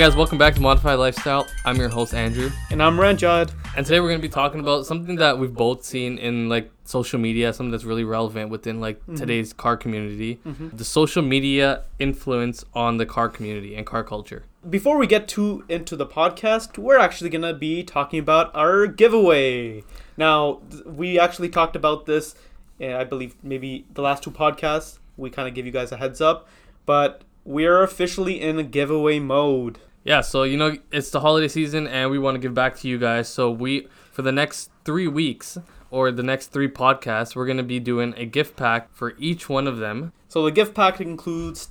guys, 0.00 0.16
welcome 0.16 0.38
back 0.38 0.54
to 0.54 0.62
Modified 0.62 0.98
Lifestyle. 0.98 1.46
I'm 1.66 1.76
your 1.76 1.90
host 1.90 2.14
Andrew, 2.14 2.50
And 2.70 2.82
I'm 2.82 2.96
Ranjad. 2.96 3.52
and 3.76 3.84
today 3.84 4.00
we're 4.00 4.08
going 4.08 4.18
to 4.18 4.26
be 4.26 4.32
talking 4.32 4.58
about 4.58 4.86
something 4.86 5.16
that 5.16 5.38
we've 5.38 5.52
both 5.52 5.84
seen 5.84 6.16
in 6.16 6.48
like 6.48 6.70
social 6.84 7.18
media, 7.18 7.52
something 7.52 7.70
that's 7.70 7.84
really 7.84 8.04
relevant 8.04 8.48
within 8.48 8.80
like 8.80 8.98
today's 9.14 9.52
car 9.52 9.76
community, 9.76 10.40
the 10.72 10.86
social 10.86 11.22
media 11.22 11.84
influence 11.98 12.64
on 12.72 12.96
the 12.96 13.04
car 13.04 13.28
community 13.28 13.76
and 13.76 13.84
car 13.84 14.02
culture. 14.02 14.44
Before 14.70 14.96
we 14.96 15.06
get 15.06 15.28
too 15.28 15.64
into 15.68 15.96
the 15.96 16.06
podcast, 16.06 16.78
we're 16.78 16.98
actually 16.98 17.28
going 17.28 17.42
to 17.42 17.52
be 17.52 17.82
talking 17.82 18.18
about 18.18 18.54
our 18.56 18.86
giveaway. 18.86 19.84
Now, 20.16 20.62
we 20.86 21.18
actually 21.20 21.50
talked 21.50 21.76
about 21.76 22.06
this, 22.06 22.34
uh, 22.80 22.96
I 22.96 23.04
believe, 23.04 23.36
maybe 23.42 23.84
the 23.92 24.00
last 24.00 24.22
two 24.22 24.30
podcasts. 24.30 24.98
We 25.18 25.28
kind 25.28 25.46
of 25.46 25.52
give 25.52 25.66
you 25.66 25.72
guys 25.72 25.92
a 25.92 25.98
heads 25.98 26.22
up, 26.22 26.48
but 26.86 27.20
we're 27.44 27.82
officially 27.82 28.40
in 28.40 28.58
a 28.58 28.62
giveaway 28.62 29.18
mode. 29.18 29.78
Yeah, 30.10 30.22
so 30.22 30.42
you 30.42 30.56
know 30.56 30.76
it's 30.90 31.10
the 31.10 31.20
holiday 31.20 31.46
season 31.46 31.86
and 31.86 32.10
we 32.10 32.18
want 32.18 32.34
to 32.34 32.40
give 32.40 32.52
back 32.52 32.76
to 32.78 32.88
you 32.88 32.98
guys. 32.98 33.28
So 33.28 33.48
we 33.48 33.86
for 34.10 34.22
the 34.22 34.32
next 34.32 34.72
3 34.84 35.06
weeks 35.06 35.56
or 35.88 36.10
the 36.10 36.24
next 36.24 36.48
3 36.48 36.66
podcasts, 36.66 37.36
we're 37.36 37.46
going 37.46 37.58
to 37.58 37.62
be 37.62 37.78
doing 37.78 38.14
a 38.16 38.26
gift 38.26 38.56
pack 38.56 38.92
for 38.92 39.14
each 39.20 39.48
one 39.48 39.68
of 39.68 39.78
them. 39.78 40.12
So 40.26 40.44
the 40.44 40.50
gift 40.50 40.74
pack 40.74 41.00
includes 41.00 41.68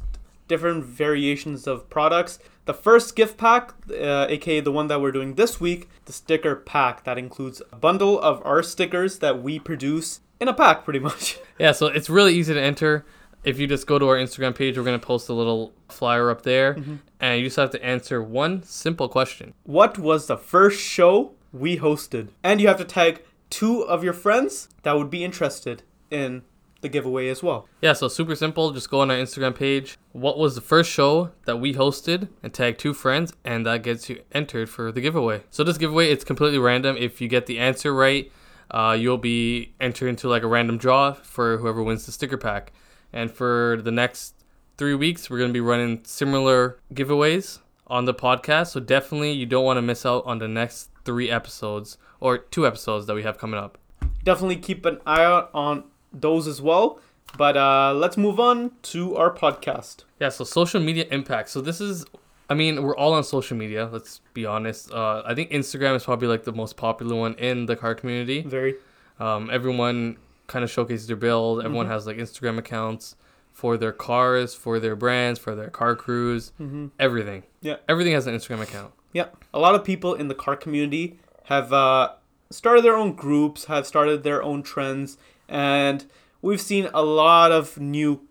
different 0.47 0.85
variations 0.85 1.67
of 1.67 1.89
products. 1.89 2.39
The 2.63 2.73
first 2.73 3.13
gift 3.13 3.37
pack, 3.37 3.73
uh, 3.91 4.27
aka 4.29 4.61
the 4.61 4.71
one 4.71 4.87
that 4.87 5.01
we're 5.01 5.11
doing 5.11 5.35
this 5.35 5.59
week, 5.59 5.89
the 6.05 6.13
sticker 6.13 6.55
pack 6.55 7.03
that 7.03 7.17
includes 7.17 7.61
a 7.73 7.75
bundle 7.75 8.17
of 8.21 8.41
our 8.45 8.63
stickers 8.63 9.19
that 9.19 9.43
we 9.43 9.59
produce 9.59 10.21
in 10.39 10.47
a 10.47 10.53
pack, 10.53 10.85
pretty 10.85 10.99
much. 10.99 11.39
Yeah, 11.59 11.73
so 11.73 11.87
it's 11.87 12.09
really 12.09 12.35
easy 12.35 12.53
to 12.53 12.61
enter. 12.61 13.03
If 13.43 13.59
you 13.59 13.67
just 13.67 13.87
go 13.87 13.97
to 13.97 14.07
our 14.07 14.17
Instagram 14.17 14.53
page, 14.53 14.77
we're 14.77 14.83
going 14.83 14.99
to 14.99 15.05
post 15.05 15.29
a 15.29 15.33
little 15.33 15.73
flyer 15.87 16.29
up 16.29 16.41
there 16.41 16.77
and 17.19 17.39
you 17.39 17.45
just 17.45 17.55
have 17.55 17.71
to 17.71 17.83
answer 17.83 18.21
one 18.21 18.63
simple 18.63 19.07
question. 19.07 19.53
What 19.63 19.97
was 19.97 20.27
the 20.27 20.37
first 20.37 20.81
show 20.81 21.33
we 21.53 21.77
hosted? 21.77 22.29
And 22.43 22.59
you 22.59 22.67
have 22.67 22.77
to 22.77 22.85
tag 22.85 23.23
two 23.49 23.81
of 23.81 24.03
your 24.03 24.13
friends 24.13 24.69
that 24.83 24.97
would 24.97 25.09
be 25.09 25.23
interested 25.23 25.83
in 26.11 26.43
the 26.81 26.89
giveaway 26.89 27.27
as 27.27 27.43
well. 27.43 27.67
Yeah, 27.81 27.93
so 27.93 28.07
super 28.07 28.35
simple. 28.35 28.71
Just 28.71 28.89
go 28.89 29.01
on 29.01 29.11
our 29.11 29.17
Instagram 29.17 29.55
page. 29.55 29.97
What 30.11 30.37
was 30.37 30.55
the 30.55 30.61
first 30.61 30.89
show 30.89 31.31
that 31.45 31.57
we 31.57 31.73
hosted 31.73 32.29
and 32.41 32.53
tag 32.53 32.77
two 32.77 32.93
friends, 32.93 33.33
and 33.43 33.65
that 33.65 33.83
gets 33.83 34.09
you 34.09 34.21
entered 34.31 34.69
for 34.69 34.91
the 34.91 35.01
giveaway. 35.01 35.43
So 35.49 35.63
this 35.63 35.77
giveaway, 35.77 36.09
it's 36.09 36.23
completely 36.23 36.59
random. 36.59 36.95
If 36.97 37.19
you 37.19 37.27
get 37.27 37.47
the 37.47 37.59
answer 37.59 37.93
right, 37.93 38.31
uh, 38.71 38.95
you'll 38.97 39.17
be 39.17 39.73
entered 39.81 40.07
into 40.07 40.29
like 40.29 40.43
a 40.43 40.47
random 40.47 40.77
draw 40.77 41.13
for 41.13 41.57
whoever 41.57 41.83
wins 41.83 42.05
the 42.05 42.11
sticker 42.11 42.37
pack. 42.37 42.71
And 43.11 43.31
for 43.31 43.79
the 43.83 43.91
next 43.91 44.35
three 44.77 44.95
weeks, 44.95 45.29
we're 45.29 45.39
gonna 45.39 45.53
be 45.53 45.61
running 45.61 46.01
similar 46.03 46.77
giveaways 46.93 47.59
on 47.87 48.05
the 48.05 48.13
podcast. 48.13 48.67
So 48.67 48.79
definitely, 48.79 49.31
you 49.31 49.45
don't 49.45 49.65
want 49.65 49.77
to 49.77 49.81
miss 49.81 50.05
out 50.05 50.25
on 50.25 50.39
the 50.39 50.47
next 50.47 50.89
three 51.05 51.29
episodes 51.29 51.97
or 52.19 52.37
two 52.37 52.67
episodes 52.67 53.07
that 53.07 53.15
we 53.15 53.23
have 53.23 53.37
coming 53.37 53.59
up. 53.59 53.77
Definitely 54.23 54.57
keep 54.57 54.85
an 54.85 54.99
eye 55.05 55.23
out 55.23 55.49
on 55.53 55.85
those 56.11 56.47
as 56.47 56.61
well. 56.61 56.99
But 57.37 57.57
uh, 57.57 57.93
let's 57.95 58.17
move 58.17 58.39
on 58.39 58.71
to 58.83 59.15
our 59.15 59.33
podcast. 59.33 60.03
Yeah, 60.19 60.29
so 60.29 60.43
social 60.43 60.81
media 60.81 61.05
impact. 61.11 61.49
So 61.49 61.61
this 61.61 61.79
is, 61.79 62.05
I 62.49 62.53
mean, 62.55 62.81
we're 62.81 62.95
all 62.95 63.13
on 63.13 63.23
social 63.23 63.55
media. 63.55 63.87
Let's 63.91 64.21
be 64.33 64.45
honest. 64.45 64.91
Uh, 64.91 65.21
I 65.25 65.35
think 65.35 65.51
Instagram 65.51 65.95
is 65.95 66.03
probably 66.03 66.27
like 66.27 66.43
the 66.43 66.51
most 66.51 66.75
popular 66.75 67.15
one 67.15 67.35
in 67.35 67.65
the 67.67 67.75
car 67.75 67.93
community. 67.93 68.41
Very. 68.41 68.75
Um, 69.19 69.49
everyone 69.51 70.17
kind 70.49 70.63
of 70.63 70.69
showcases 70.69 71.07
their 71.07 71.15
build. 71.15 71.63
Everyone 71.63 71.87
has 71.87 72.05
like 72.05 72.17
Instagram 72.17 72.57
accounts 72.57 73.15
for 73.53 73.77
their 73.77 73.93
cars, 73.93 74.53
for 74.53 74.79
their 74.79 74.95
brands, 74.95 75.39
for 75.39 75.55
their 75.55 75.69
car 75.69 75.95
crews, 75.95 76.51
everything. 76.99 77.43
Yeah. 77.61 77.77
Everything 77.87 78.13
has 78.13 78.27
an 78.27 78.35
Instagram 78.35 78.61
account. 78.61 78.93
Yeah, 79.13 79.27
a 79.53 79.59
lot 79.59 79.75
of 79.75 79.83
people 79.83 80.13
in 80.13 80.27
the 80.27 80.35
car 80.35 80.55
community 80.55 81.19
have 81.45 81.73
uh, 81.73 82.13
started 82.51 82.83
their 82.83 82.95
own 82.95 83.15
groups, 83.15 83.65
have 83.65 83.87
started 83.87 84.23
their 84.23 84.43
own 84.43 84.61
trends, 84.61 85.17
and 85.47 86.05
we've 86.41 86.61
seen 86.61 86.89
a 86.93 87.01
lot 87.01 87.51
of 87.51 87.79
new 87.79 88.21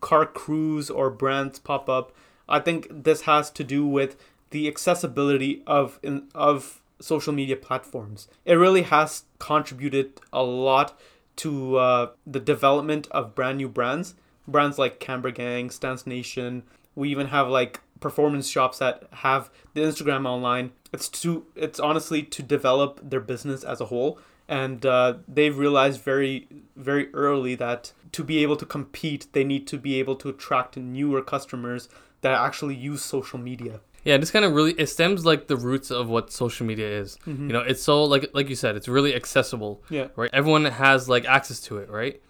car 0.00 0.26
crews 0.26 0.90
or 0.90 1.10
brands 1.10 1.58
pop 1.58 1.88
up. 1.88 2.12
I 2.48 2.60
think 2.60 2.88
this 2.90 3.22
has 3.22 3.50
to 3.50 3.64
do 3.64 3.86
with 3.86 4.16
the 4.50 4.66
accessibility 4.68 5.62
of 5.66 5.98
in, 6.02 6.28
of 6.34 6.82
social 7.00 7.32
media 7.32 7.56
platforms. 7.56 8.28
It 8.44 8.54
really 8.54 8.82
has 8.82 9.24
contributed 9.38 10.20
a 10.32 10.42
lot 10.42 10.98
to 11.36 11.76
uh, 11.76 12.10
the 12.26 12.40
development 12.40 13.08
of 13.10 13.34
brand 13.34 13.58
new 13.58 13.68
brands. 13.68 14.14
Brands 14.46 14.78
like 14.78 15.00
Camber 15.00 15.30
Gang, 15.30 15.70
Stance 15.70 16.06
Nation. 16.06 16.64
We 16.94 17.10
even 17.10 17.28
have 17.28 17.48
like 17.48 17.80
performance 18.00 18.48
shops 18.48 18.78
that 18.78 19.04
have 19.10 19.50
the 19.72 19.80
Instagram 19.80 20.26
online. 20.26 20.72
It's 20.92 21.08
to 21.08 21.46
it's 21.56 21.80
honestly 21.80 22.22
to 22.22 22.42
develop 22.42 23.00
their 23.02 23.20
business 23.20 23.64
as 23.64 23.80
a 23.80 23.86
whole, 23.86 24.18
and 24.46 24.84
uh, 24.84 25.14
they've 25.26 25.56
realized 25.56 26.02
very 26.02 26.46
very 26.76 27.12
early 27.14 27.54
that 27.54 27.92
to 28.12 28.22
be 28.22 28.42
able 28.42 28.56
to 28.56 28.66
compete, 28.66 29.26
they 29.32 29.42
need 29.42 29.66
to 29.66 29.78
be 29.78 29.98
able 29.98 30.14
to 30.16 30.28
attract 30.28 30.76
newer 30.76 31.22
customers 31.22 31.88
that 32.20 32.32
actually 32.32 32.74
use 32.74 33.02
social 33.02 33.38
media. 33.38 33.80
Yeah, 34.04 34.18
this 34.18 34.30
kind 34.30 34.44
of 34.44 34.52
really 34.52 34.72
it 34.72 34.86
stems 34.86 35.24
like 35.24 35.46
the 35.46 35.56
roots 35.56 35.90
of 35.90 36.08
what 36.08 36.30
social 36.32 36.66
media 36.66 36.88
is. 36.88 37.16
Mm-hmm. 37.26 37.46
You 37.46 37.52
know, 37.52 37.60
it's 37.60 37.82
so 37.82 38.04
like 38.04 38.30
like 38.34 38.48
you 38.48 38.56
said, 38.56 38.76
it's 38.76 38.88
really 38.88 39.14
accessible. 39.14 39.82
Yeah. 39.88 40.08
right? 40.16 40.30
Everyone 40.32 40.64
has 40.64 41.08
like 41.08 41.24
access 41.24 41.60
to 41.62 41.78
it, 41.78 41.90
right? 41.90 42.20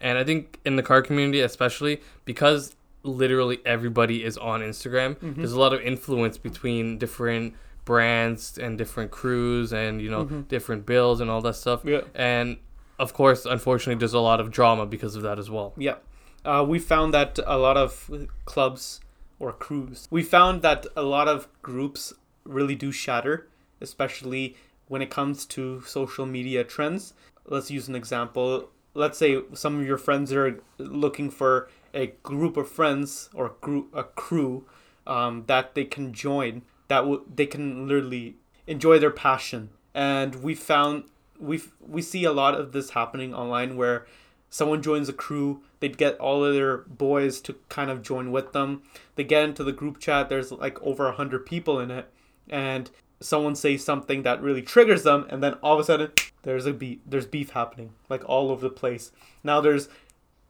And 0.00 0.18
I 0.18 0.24
think 0.24 0.60
in 0.64 0.76
the 0.76 0.82
car 0.82 1.00
community, 1.02 1.40
especially 1.40 2.00
because 2.24 2.76
literally 3.02 3.58
everybody 3.64 4.24
is 4.24 4.36
on 4.36 4.60
Instagram, 4.60 5.16
mm-hmm. 5.16 5.34
there's 5.34 5.52
a 5.52 5.60
lot 5.60 5.72
of 5.72 5.80
influence 5.80 6.36
between 6.36 6.98
different 6.98 7.54
brands 7.84 8.56
and 8.58 8.78
different 8.78 9.10
crews 9.10 9.72
and 9.72 10.00
you 10.00 10.10
know 10.10 10.24
mm-hmm. 10.24 10.40
different 10.42 10.86
bills 10.86 11.20
and 11.20 11.30
all 11.30 11.40
that 11.40 11.56
stuff. 11.56 11.84
Yeah. 11.84 12.02
And 12.14 12.58
of 12.98 13.14
course, 13.14 13.46
unfortunately, 13.46 13.98
there's 13.98 14.14
a 14.14 14.20
lot 14.20 14.40
of 14.40 14.50
drama 14.50 14.86
because 14.86 15.16
of 15.16 15.22
that 15.22 15.38
as 15.38 15.50
well. 15.50 15.74
Yeah. 15.76 15.96
Uh, 16.44 16.64
we 16.66 16.78
found 16.78 17.14
that 17.14 17.38
a 17.46 17.56
lot 17.56 17.76
of 17.76 18.10
clubs 18.44 19.00
or 19.38 19.52
crews, 19.52 20.08
we 20.10 20.22
found 20.22 20.62
that 20.62 20.86
a 20.96 21.02
lot 21.02 21.28
of 21.28 21.48
groups 21.62 22.12
really 22.44 22.74
do 22.74 22.92
shatter, 22.92 23.48
especially 23.80 24.56
when 24.88 25.02
it 25.02 25.10
comes 25.10 25.46
to 25.46 25.82
social 25.82 26.26
media 26.26 26.64
trends. 26.64 27.14
Let's 27.46 27.70
use 27.70 27.88
an 27.88 27.94
example. 27.94 28.70
Let's 28.94 29.18
say 29.18 29.40
some 29.54 29.80
of 29.80 29.86
your 29.86 29.98
friends 29.98 30.32
are 30.32 30.60
looking 30.78 31.30
for 31.30 31.68
a 31.92 32.08
group 32.22 32.56
of 32.56 32.68
friends 32.68 33.28
or 33.34 33.46
a, 33.92 34.04
crew 34.04 34.66
um, 35.06 35.44
that 35.46 35.74
they 35.74 35.84
can 35.84 36.12
join, 36.12 36.62
that 36.88 37.00
w- 37.00 37.24
they 37.32 37.46
can 37.46 37.86
literally 37.86 38.36
enjoy 38.66 38.98
their 38.98 39.10
passion. 39.10 39.70
And 39.94 40.36
we 40.36 40.54
found 40.54 41.04
we 41.38 41.60
we 41.80 42.02
see 42.02 42.24
a 42.24 42.32
lot 42.32 42.54
of 42.54 42.72
this 42.72 42.90
happening 42.90 43.34
online 43.34 43.76
where 43.76 44.06
someone 44.50 44.82
joins 44.82 45.08
a 45.08 45.12
crew 45.12 45.62
they'd 45.84 45.98
get 45.98 46.16
all 46.16 46.42
of 46.42 46.54
their 46.54 46.78
boys 46.78 47.42
to 47.42 47.54
kind 47.68 47.90
of 47.90 48.00
join 48.00 48.32
with 48.32 48.52
them 48.52 48.80
they 49.16 49.24
get 49.24 49.44
into 49.44 49.62
the 49.62 49.70
group 49.72 49.98
chat 49.98 50.30
there's 50.30 50.50
like 50.50 50.80
over 50.80 51.04
a 51.04 51.08
100 51.08 51.44
people 51.44 51.78
in 51.78 51.90
it 51.90 52.10
and 52.48 52.90
someone 53.20 53.54
says 53.54 53.84
something 53.84 54.22
that 54.22 54.40
really 54.40 54.62
triggers 54.62 55.02
them 55.02 55.26
and 55.28 55.42
then 55.42 55.52
all 55.62 55.74
of 55.74 55.80
a 55.80 55.84
sudden 55.84 56.10
there's 56.42 56.64
a 56.64 56.72
beef 56.72 56.98
there's 57.04 57.26
beef 57.26 57.50
happening 57.50 57.92
like 58.08 58.26
all 58.26 58.50
over 58.50 58.62
the 58.62 58.74
place 58.74 59.12
now 59.42 59.60
there's 59.60 59.90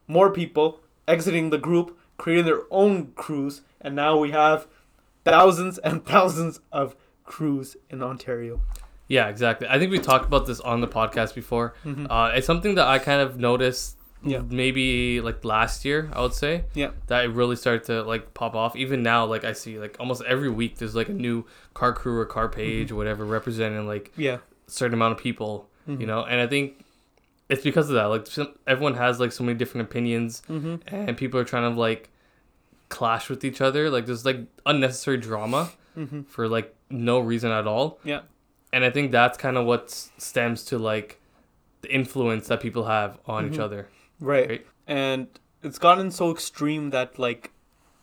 more 0.07 0.31
people 0.31 0.79
exiting 1.09 1.51
the 1.51 1.59
group 1.59 1.99
creating 2.17 2.45
their 2.45 2.63
own 2.71 3.09
crews 3.17 3.63
and 3.81 3.97
now 3.97 4.17
we 4.17 4.31
have 4.31 4.69
thousands 5.25 5.79
and 5.79 6.05
thousands 6.15 6.61
of 6.71 6.95
crews 7.25 7.77
in 7.91 8.01
ontario 8.03 8.61
Yeah, 9.07 9.29
exactly. 9.29 9.69
I 9.69 9.79
think 9.79 9.91
we 9.93 9.99
talked 9.99 10.25
about 10.25 10.47
this 10.47 10.61
on 10.61 10.81
the 10.81 10.89
podcast 10.89 11.35
before. 11.35 11.75
Uh, 12.09 12.33
it's 12.35 12.47
something 12.47 12.75
that 12.77 12.87
I 12.89 12.99
kind 12.99 13.21
of 13.21 13.37
noticed 13.39 13.99
Yeah. 14.25 14.43
maybe 14.49 15.21
like 15.21 15.45
last 15.45 15.85
year, 15.85 16.11
I 16.13 16.23
would 16.23 16.35
say. 16.35 16.65
yeah 16.75 16.91
that 17.07 17.25
it 17.25 17.29
really 17.29 17.57
started 17.57 17.85
to 17.85 18.03
like 18.03 18.35
pop 18.35 18.55
off. 18.55 18.77
Even 18.77 19.03
now, 19.03 19.25
like 19.27 19.45
I 19.45 19.53
see 19.53 19.79
like 19.79 19.97
almost 20.01 20.23
every 20.25 20.51
week 20.51 20.79
there's 20.79 20.95
like 20.95 21.09
a 21.09 21.13
new 21.13 21.47
car 21.75 21.93
crew 21.93 22.19
or 22.19 22.27
car 22.27 22.49
page 22.49 22.89
mm-hmm. 22.89 22.95
or 22.95 22.99
whatever 22.99 23.25
representing 23.25 23.87
like 23.87 24.13
yeah 24.17 24.39
a 24.67 24.71
certain 24.71 24.95
amount 24.95 25.13
of 25.13 25.19
people, 25.19 25.69
you 25.87 25.95
mm-hmm. 25.95 26.07
know. 26.07 26.25
And 26.25 26.41
I 26.41 26.47
think 26.47 26.85
it's 27.49 27.63
because 27.63 27.89
of 27.89 27.95
that. 27.95 28.05
Like 28.05 28.27
some, 28.27 28.55
everyone 28.67 28.95
has 28.95 29.21
like 29.21 29.33
so 29.33 29.45
many 29.45 29.59
different 29.59 29.89
opinions, 29.89 30.43
mm-hmm. 30.49 30.77
and 30.95 31.17
people 31.17 31.39
are 31.39 31.45
trying 31.45 31.73
to 31.73 31.79
like 31.79 32.11
clash 32.89 33.29
with 33.29 33.45
each 33.45 33.61
other. 33.61 33.91
Like 33.91 34.07
there's 34.07 34.25
like 34.25 34.41
unnecessary 34.67 35.19
drama 35.19 35.71
for 36.27 36.49
like 36.49 36.75
no 36.91 37.19
reason 37.19 37.51
at 37.51 37.67
all. 37.67 37.99
yeah 38.05 38.23
And 38.73 38.85
I 38.85 38.91
think 38.91 39.13
that's 39.13 39.39
kind 39.39 39.57
of 39.57 39.67
what 39.67 39.91
stems 39.91 40.65
to 40.67 40.79
like 40.79 41.21
the 41.83 41.93
influence 41.93 42.49
that 42.49 42.61
people 42.61 42.85
have 42.87 43.19
on 43.27 43.53
each 43.53 43.59
other. 43.59 43.89
Right. 44.21 44.49
Right. 44.49 44.67
And 44.87 45.29
it's 45.63 45.79
gotten 45.79 46.11
so 46.11 46.31
extreme 46.31 46.91
that 46.91 47.19
like 47.19 47.53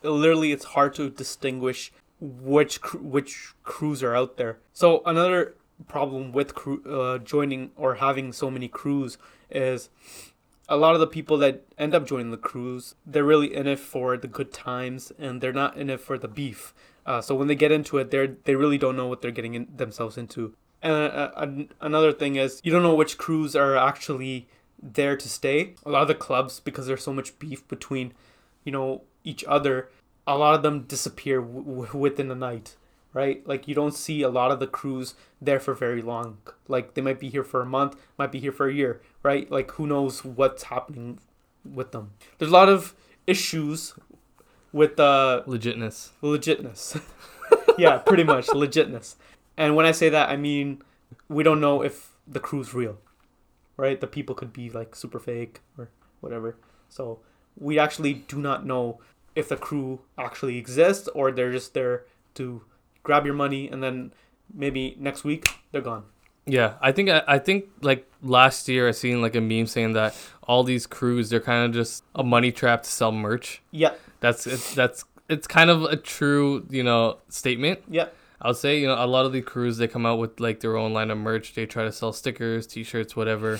literally 0.02 0.52
it's 0.52 0.64
hard 0.64 0.94
to 0.94 1.10
distinguish 1.10 1.92
which 2.20 2.78
which 2.94 3.54
crews 3.62 4.02
are 4.02 4.14
out 4.14 4.36
there. 4.36 4.58
So 4.72 5.02
another 5.04 5.54
problem 5.88 6.32
with 6.32 6.54
crew, 6.54 6.82
uh, 6.84 7.18
joining 7.18 7.70
or 7.76 7.96
having 7.96 8.32
so 8.32 8.50
many 8.50 8.68
crews 8.68 9.18
is 9.50 9.90
a 10.68 10.76
lot 10.76 10.94
of 10.94 11.00
the 11.00 11.06
people 11.06 11.36
that 11.38 11.64
end 11.76 11.94
up 11.94 12.06
joining 12.06 12.30
the 12.30 12.36
crews 12.36 12.94
they're 13.04 13.24
really 13.24 13.52
in 13.54 13.66
it 13.66 13.78
for 13.78 14.16
the 14.16 14.28
good 14.28 14.52
times 14.52 15.12
and 15.18 15.40
they're 15.40 15.52
not 15.52 15.76
in 15.76 15.90
it 15.90 16.00
for 16.00 16.16
the 16.16 16.28
beef. 16.28 16.72
Uh, 17.04 17.20
so 17.20 17.34
when 17.34 17.48
they 17.48 17.56
get 17.56 17.72
into 17.72 17.98
it, 17.98 18.10
they're 18.10 18.36
they 18.44 18.54
really 18.54 18.78
don't 18.78 18.96
know 18.96 19.06
what 19.08 19.22
they're 19.22 19.30
getting 19.32 19.54
in, 19.54 19.66
themselves 19.74 20.16
into. 20.16 20.54
And 20.80 20.92
uh, 20.92 21.30
an- 21.36 21.68
another 21.80 22.12
thing 22.12 22.36
is 22.36 22.60
you 22.64 22.70
don't 22.72 22.82
know 22.82 22.94
which 22.94 23.18
crews 23.18 23.56
are 23.56 23.76
actually 23.76 24.48
there 24.82 25.16
to 25.16 25.28
stay. 25.28 25.74
A 25.86 25.90
lot 25.90 26.02
of 26.02 26.08
the 26.08 26.14
clubs, 26.14 26.60
because 26.60 26.86
there's 26.86 27.02
so 27.04 27.12
much 27.12 27.38
beef 27.38 27.66
between, 27.68 28.12
you 28.64 28.72
know, 28.72 29.02
each 29.24 29.44
other, 29.44 29.88
a 30.26 30.36
lot 30.36 30.54
of 30.54 30.62
them 30.62 30.82
disappear 30.82 31.40
w- 31.40 31.64
w- 31.64 31.96
within 31.98 32.28
the 32.28 32.34
night, 32.34 32.76
right? 33.12 33.46
Like 33.46 33.68
you 33.68 33.74
don't 33.74 33.94
see 33.94 34.22
a 34.22 34.28
lot 34.28 34.50
of 34.50 34.58
the 34.60 34.66
crews 34.66 35.14
there 35.40 35.60
for 35.60 35.74
very 35.74 36.02
long. 36.02 36.38
Like 36.68 36.94
they 36.94 37.00
might 37.02 37.20
be 37.20 37.28
here 37.28 37.44
for 37.44 37.62
a 37.62 37.66
month, 37.66 37.96
might 38.18 38.32
be 38.32 38.40
here 38.40 38.52
for 38.52 38.68
a 38.68 38.74
year, 38.74 39.00
right? 39.22 39.50
Like 39.50 39.70
who 39.72 39.86
knows 39.86 40.24
what's 40.24 40.64
happening 40.64 41.18
with 41.64 41.92
them. 41.92 42.12
There's 42.38 42.50
a 42.50 42.54
lot 42.54 42.68
of 42.68 42.94
issues 43.26 43.94
with 44.72 44.98
uh, 44.98 45.42
Legitness. 45.46 46.10
legitness. 46.22 47.00
yeah, 47.78 47.98
pretty 47.98 48.24
much 48.24 48.46
legitness. 48.48 49.16
And 49.56 49.76
when 49.76 49.86
I 49.86 49.92
say 49.92 50.08
that, 50.08 50.28
I 50.30 50.36
mean 50.36 50.82
we 51.28 51.42
don't 51.42 51.60
know 51.60 51.82
if 51.82 52.10
the 52.26 52.40
crew's 52.40 52.74
real, 52.74 52.98
right? 53.82 54.00
The 54.00 54.06
people 54.06 54.34
could 54.40 54.52
be 54.52 54.70
like 54.70 54.94
super 54.94 55.18
fake 55.18 55.60
or 55.76 55.88
whatever. 56.20 56.56
So 56.88 57.18
we 57.58 57.78
actually 57.84 58.14
do 58.32 58.38
not 58.38 58.64
know 58.64 59.00
if 59.34 59.48
the 59.48 59.56
crew 59.56 60.00
actually 60.16 60.56
exists 60.56 61.08
or 61.16 61.32
they're 61.32 61.50
just 61.52 61.74
there 61.74 62.04
to 62.34 62.62
grab 63.02 63.24
your 63.26 63.34
money 63.34 63.68
and 63.68 63.82
then 63.82 64.12
maybe 64.54 64.96
next 64.98 65.24
week 65.24 65.42
they're 65.72 65.88
gone. 65.92 66.04
Yeah, 66.46 66.74
I 66.80 66.92
think 66.92 67.08
I, 67.10 67.22
I 67.26 67.38
think 67.38 67.64
like 67.82 68.10
last 68.22 68.68
year 68.68 68.88
I 68.88 68.92
seen 68.92 69.20
like 69.22 69.34
a 69.36 69.40
meme 69.40 69.66
saying 69.66 69.92
that 69.94 70.16
all 70.42 70.62
these 70.64 70.86
crews 70.86 71.30
they're 71.30 71.40
kind 71.52 71.66
of 71.66 71.72
just 71.72 72.04
a 72.14 72.22
money 72.24 72.52
trap 72.52 72.82
to 72.84 72.90
sell 72.90 73.12
merch. 73.12 73.62
Yeah, 73.70 73.94
That's 74.20 74.46
it's 74.46 74.74
that's 74.74 75.04
it's 75.28 75.46
kind 75.46 75.70
of 75.70 75.84
a 75.84 75.96
true 75.96 76.66
you 76.70 76.82
know 76.82 77.18
statement. 77.28 77.80
yeah, 77.88 78.08
I 78.42 78.48
would 78.48 78.56
say 78.56 78.80
you 78.80 78.88
know 78.88 78.96
a 79.02 79.06
lot 79.06 79.24
of 79.24 79.32
the 79.32 79.40
crews 79.40 79.76
they 79.78 79.86
come 79.88 80.04
out 80.04 80.18
with 80.18 80.40
like 80.40 80.60
their 80.60 80.76
own 80.76 80.92
line 80.92 81.10
of 81.10 81.18
merch. 81.18 81.54
They 81.54 81.64
try 81.64 81.84
to 81.84 81.92
sell 81.92 82.12
stickers, 82.12 82.66
T-shirts, 82.66 83.14
whatever. 83.14 83.58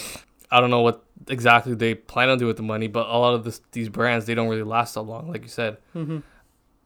I 0.50 0.61
don't 0.61 0.70
know 0.70 0.81
what 0.81 1.05
exactly 1.29 1.75
they 1.75 1.94
plan 1.94 2.29
on 2.29 2.38
doing 2.38 2.49
with 2.49 2.56
the 2.58 2.62
money, 2.64 2.88
but 2.88 3.06
a 3.08 3.17
lot 3.17 3.32
of 3.34 3.44
this, 3.44 3.61
these 3.70 3.88
brands 3.88 4.26
they 4.26 4.34
don't 4.34 4.49
really 4.49 4.62
last 4.64 4.94
that 4.94 5.02
long, 5.02 5.31
like 5.31 5.43
you 5.43 5.49
said. 5.49 5.79
mm-hmm. 5.96 6.19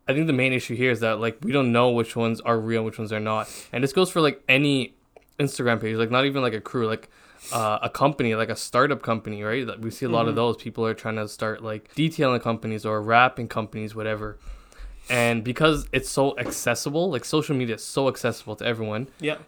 I 0.08 0.12
think 0.14 0.28
the 0.28 0.32
main 0.32 0.52
issue 0.52 0.76
here 0.76 0.92
is 0.92 1.00
that 1.00 1.18
like 1.18 1.38
we 1.42 1.50
don't 1.50 1.72
know 1.72 1.90
which 1.90 2.14
ones 2.14 2.40
are 2.42 2.60
real, 2.60 2.80
and 2.80 2.86
which 2.86 2.98
ones 2.98 3.12
are 3.12 3.18
not, 3.18 3.48
and 3.72 3.82
this 3.82 3.92
goes 3.92 4.08
for 4.10 4.20
like 4.20 4.40
any 4.48 4.94
Instagram 5.40 5.80
page, 5.80 5.96
like 5.96 6.10
not 6.12 6.26
even 6.26 6.42
like 6.42 6.52
a 6.54 6.60
crew, 6.60 6.86
like 6.86 7.08
uh, 7.52 7.78
a 7.82 7.90
company, 7.90 8.34
like 8.36 8.48
a 8.48 8.56
startup 8.56 9.02
company, 9.02 9.42
right? 9.42 9.66
We 9.80 9.90
see 9.90 10.06
a 10.06 10.08
lot 10.08 10.26
of 10.28 10.34
Mhm. 10.34 10.36
those 10.36 10.56
people 10.58 10.86
are 10.86 10.94
trying 10.94 11.16
to 11.16 11.26
start 11.28 11.62
like 11.62 11.92
detailing 11.94 12.40
companies 12.40 12.86
or 12.86 13.00
wrapping 13.02 13.48
companies, 13.48 13.94
whatever. 13.96 14.38
And 15.08 15.44
because 15.44 15.88
it's 15.92 16.08
so 16.08 16.36
accessible, 16.38 17.10
like 17.10 17.24
social 17.24 17.54
media 17.54 17.76
is 17.76 17.84
so 17.84 18.08
accessible 18.08 18.56
to 18.56 18.66
everyone, 18.66 19.08
yeah, 19.20 19.38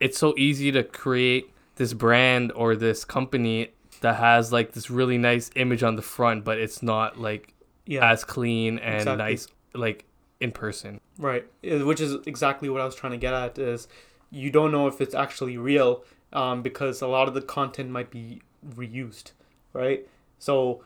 it's 0.00 0.18
so 0.18 0.34
easy 0.36 0.70
to 0.72 0.82
create 0.82 1.52
this 1.76 1.92
brand 1.92 2.52
or 2.52 2.76
this 2.76 3.04
company 3.04 3.72
that 4.00 4.16
has 4.16 4.52
like 4.52 4.72
this 4.72 4.90
really 4.90 5.18
nice 5.18 5.50
image 5.56 5.82
on 5.82 5.96
the 5.96 6.02
front, 6.02 6.44
but 6.44 6.58
it's 6.58 6.82
not 6.82 7.18
like 7.18 7.54
yeah. 7.86 8.10
as 8.10 8.24
clean 8.24 8.78
and 8.78 8.96
Exactly. 8.96 9.24
nice 9.24 9.48
like 9.74 10.04
in 10.40 10.52
person. 10.52 11.00
Right, 11.18 11.46
which 11.62 12.00
is 12.00 12.16
exactly 12.26 12.68
what 12.68 12.80
I 12.80 12.84
was 12.84 12.94
trying 12.94 13.12
to 13.12 13.18
get 13.18 13.34
at. 13.34 13.58
Is 13.58 13.88
you 14.30 14.50
don't 14.50 14.72
know 14.72 14.86
if 14.86 15.00
it's 15.00 15.14
actually 15.14 15.56
real 15.56 16.04
um, 16.32 16.62
because 16.62 17.00
a 17.00 17.06
lot 17.06 17.28
of 17.28 17.34
the 17.34 17.40
content 17.40 17.90
might 17.90 18.10
be 18.10 18.42
reused, 18.76 19.32
right? 19.72 20.06
So 20.38 20.82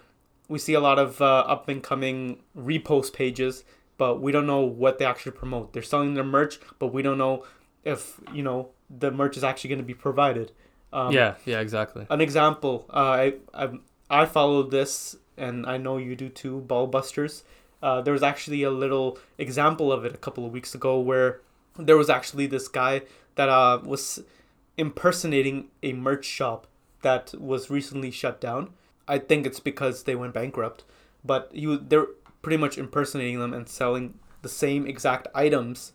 we 0.49 0.59
see 0.59 0.75
a 0.75 0.81
lot 0.81 0.99
of 0.99 1.21
uh, 1.21 1.41
up 1.41 1.69
and 1.69 1.83
coming 1.83 2.41
repost 2.57 3.13
pages, 3.13 3.65
but 3.99 4.23
we 4.23 4.33
don't 4.33 4.47
know 4.47 4.61
what 4.61 4.99
they 4.99 5.05
actually 5.05 5.33
promote. 5.33 5.75
They're 5.75 5.83
selling 5.83 6.15
their 6.15 6.25
merch, 6.25 6.59
but 6.79 6.95
we 6.95 7.03
don't 7.03 7.19
know 7.19 7.45
if 7.85 8.21
you 8.33 8.43
know 8.43 8.71
the 8.89 9.11
merch 9.11 9.37
is 9.37 9.45
actually 9.45 9.69
going 9.69 9.81
to 9.81 9.85
be 9.85 9.95
provided. 9.95 10.53
Um, 10.93 11.13
yeah, 11.13 11.35
yeah, 11.45 11.61
exactly. 11.61 12.07
an 12.09 12.23
example 12.23 12.87
uh, 12.89 12.97
I, 12.97 13.35
I 13.53 13.69
i 14.09 14.25
followed 14.25 14.71
this 14.71 15.17
and 15.37 15.67
i 15.67 15.77
know 15.77 15.99
you 15.99 16.17
do 16.17 16.31
too 16.31 16.65
ballbusters 16.67 17.43
uh, 17.83 18.01
there 18.01 18.15
was 18.15 18.23
actually 18.23 18.63
a 18.63 18.71
little 18.71 19.19
example 19.37 19.93
of 19.93 20.07
it 20.07 20.15
a 20.15 20.17
couple 20.17 20.47
of 20.47 20.51
weeks 20.51 20.75
ago 20.75 20.99
where 20.99 21.43
there 21.79 21.99
was 21.99 22.09
actually 22.09 22.47
this 22.47 22.69
guy 22.69 23.03
that 23.35 23.51
uh, 23.51 23.79
was 23.85 24.25
impersonating 24.79 25.69
a 25.83 25.93
merch 25.93 26.25
shop 26.25 26.67
that 27.03 27.35
was 27.39 27.69
recently 27.69 28.11
shut 28.11 28.41
down 28.41 28.71
i 29.07 29.19
think 29.19 29.47
it's 29.47 29.61
because 29.61 30.05
they 30.05 30.15
went 30.15 30.33
bankrupt 30.33 30.85
but 31.23 31.51
you 31.55 31.69
was, 31.69 31.81
they're 31.89 32.07
pretty 32.43 32.57
much 32.57 32.79
impersonating 32.79 33.39
them 33.41 33.53
and 33.53 33.69
selling 33.69 34.15
the 34.43 34.49
same 34.49 34.87
exact 34.87 35.27
items 35.35 35.93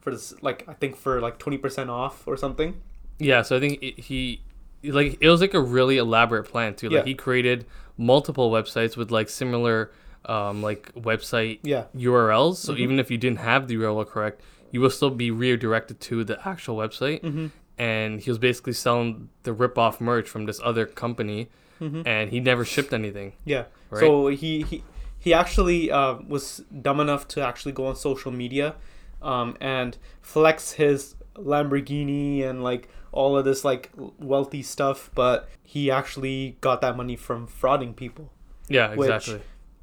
for 0.00 0.10
this 0.10 0.34
like 0.42 0.64
i 0.68 0.72
think 0.72 0.96
for 0.96 1.20
like 1.20 1.38
20% 1.38 1.88
off 1.88 2.26
or 2.26 2.36
something 2.36 2.80
Yeah, 3.18 3.42
so 3.42 3.56
I 3.56 3.60
think 3.60 3.82
it, 3.82 3.98
he 3.98 4.42
like 4.82 5.16
it 5.20 5.28
was 5.28 5.40
like 5.40 5.54
a 5.54 5.60
really 5.60 5.96
elaborate 5.96 6.44
plan 6.44 6.74
too. 6.74 6.88
Like 6.90 6.98
Yeah. 6.98 7.04
he 7.04 7.14
created 7.14 7.64
multiple 7.96 8.50
websites 8.50 8.94
with 8.96 9.10
like 9.10 9.28
similar 9.30 9.90
um 10.26 10.62
like 10.62 10.92
website 10.94 11.60
yeah 11.62 11.84
URLs. 11.96 12.56
So 12.56 12.74
Mhm. 12.74 12.78
even 12.84 12.98
if 13.00 13.10
you 13.10 13.16
didn't 13.18 13.38
have 13.40 13.68
the 13.68 13.74
URL 13.76 14.04
correct, 14.06 14.42
you 14.72 14.80
will 14.82 14.90
still 14.90 15.10
be 15.10 15.30
redirected 15.30 15.98
to 16.08 16.24
the 16.24 16.36
actual 16.46 16.76
website. 16.76 17.20
mm-hmm. 17.22 17.46
And 17.78 18.20
he 18.20 18.28
was 18.30 18.38
basically 18.38 18.72
selling 18.74 19.28
the 19.44 19.52
rip 19.52 19.76
off 19.78 20.00
merch 20.00 20.28
from 20.28 20.44
this 20.46 20.60
other 20.62 20.84
company, 20.86 21.48
Mm-hmm. 21.80 22.02
and 22.06 22.30
he 22.30 22.38
never 22.40 22.64
shipped 22.64 22.92
anything. 22.92 23.32
Yeah. 23.44 23.64
Right? 23.90 24.00
So 24.00 24.28
he 24.28 24.62
he 24.62 24.82
he 25.26 25.34
actually 25.34 25.90
uh, 25.90 26.14
was 26.28 26.62
dumb 26.86 27.00
enough 27.00 27.26
to 27.26 27.40
actually 27.44 27.72
go 27.72 27.86
on 27.86 27.96
social 27.96 28.30
media, 28.30 28.76
um, 29.20 29.56
and 29.60 29.98
flex 30.22 30.72
his 30.72 31.16
Lamborghini 31.34 32.44
and 32.48 32.62
like 32.62 32.88
all 33.10 33.36
of 33.36 33.44
this 33.44 33.64
like 33.64 33.90
wealthy 34.20 34.62
stuff, 34.62 35.10
but 35.16 35.48
he 35.64 35.90
actually 35.90 36.58
got 36.60 36.80
that 36.80 36.96
money 36.96 37.16
from 37.16 37.48
frauding 37.48 37.96
people. 37.96 38.30
Yeah, 38.68 38.94
Which- 38.94 39.10
exactly. 39.10 39.40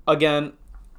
Again, 0.08 0.54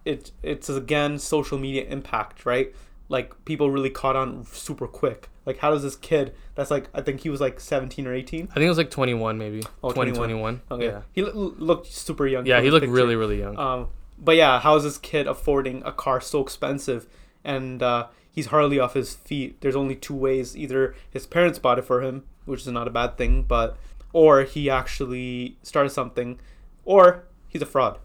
it 0.05 0.31
it's 0.43 0.69
again 0.69 1.19
social 1.19 1.57
media 1.59 1.85
impact, 1.85 2.45
right? 2.45 2.75
Like 3.09 3.33
people 3.47 3.71
really 3.71 3.89
caught 3.91 4.15
on 4.17 4.45
super 4.45 4.87
quick. 4.87 5.31
Like 5.47 5.57
how 5.59 5.71
does 5.71 5.83
this 5.83 5.97
kid 5.97 6.35
that's 6.55 6.71
like 6.71 6.89
I 6.93 7.01
think 7.01 7.21
he 7.21 7.31
was 7.31 7.41
like 7.41 7.61
17 7.61 8.07
or 8.07 8.13
18. 8.13 8.49
I 8.51 8.55
think 8.55 8.65
it 8.67 8.69
was 8.69 8.77
like 8.77 8.91
21 8.91 9.39
maybe. 9.39 9.63
Oh, 9.83 9.91
20, 9.91 10.13
21. 10.13 10.61
21. 10.61 10.61
Okay. 10.71 10.87
Yeah. 10.87 11.01
He 11.13 11.23
l- 11.23 11.55
looked 11.59 11.87
super 11.87 12.27
young. 12.27 12.45
Yeah, 12.45 12.61
he 12.61 12.71
looked 12.71 12.83
picture. 12.83 12.93
really 12.93 13.17
really 13.17 13.39
young. 13.41 13.59
Um, 13.59 13.89
but 14.19 14.37
yeah, 14.37 14.61
how 14.61 14.77
is 14.77 14.83
this 14.85 14.99
kid 14.99 15.27
affording 15.27 15.83
a 15.85 15.93
car 15.93 16.21
so 16.21 16.41
expensive? 16.41 17.07
And 17.45 17.83
uh, 17.83 18.07
he's 18.31 18.47
hardly 18.47 18.79
off 18.79 18.95
his 18.95 19.15
feet. 19.15 19.61
There's 19.61 19.77
only 19.77 19.95
two 19.97 20.15
ways: 20.15 20.57
either 20.57 20.95
his 21.11 21.27
parents 21.27 21.59
bought 21.59 21.79
it 21.79 21.83
for 21.85 22.03
him, 22.03 22.25
which 22.45 22.61
is 22.61 22.69
not 22.69 22.87
a 22.89 22.91
bad 22.91 23.17
thing, 23.19 23.43
but 23.43 23.77
or 24.13 24.43
he 24.45 24.71
actually 24.71 25.57
started 25.63 25.91
something, 25.91 26.39
or 26.85 27.25
he's 27.49 27.63
a 27.63 27.67
fraud. 27.67 27.99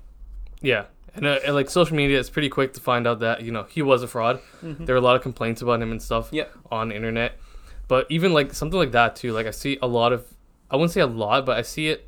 Yeah. 0.62 0.86
And, 1.16 1.26
uh, 1.26 1.40
and, 1.46 1.56
like 1.56 1.70
social 1.72 1.96
media, 1.96 2.20
it's 2.20 2.30
pretty 2.30 2.50
quick 2.50 2.74
to 2.74 2.82
find 2.82 3.08
out 3.08 3.20
that 3.20 3.42
you 3.44 3.52
know 3.52 3.64
he 3.70 3.82
was 3.82 4.04
a 4.04 4.08
fraud. 4.08 4.40
Mhm. 4.64 4.86
There 4.86 4.94
were 4.96 5.00
a 5.00 5.04
lot 5.04 5.16
of 5.16 5.22
complaints 5.22 5.62
about 5.62 5.82
him 5.82 5.92
and 5.92 6.02
stuff 6.02 6.30
Yeah. 6.32 6.46
on 6.72 6.90
the 6.90 6.96
internet. 6.96 7.38
But 7.88 8.06
even 8.10 8.34
like 8.34 8.54
something 8.54 8.78
like 8.78 8.92
that 8.92 9.16
too, 9.16 9.34
like 9.34 9.48
I 9.48 9.52
see 9.52 9.80
a 9.82 9.88
lot 9.88 10.14
of, 10.14 10.26
I 10.70 10.76
wouldn't 10.76 10.92
say 10.92 11.02
a 11.02 11.08
lot, 11.08 11.46
but 11.46 11.58
I 11.58 11.64
see 11.64 11.88
it 11.88 12.08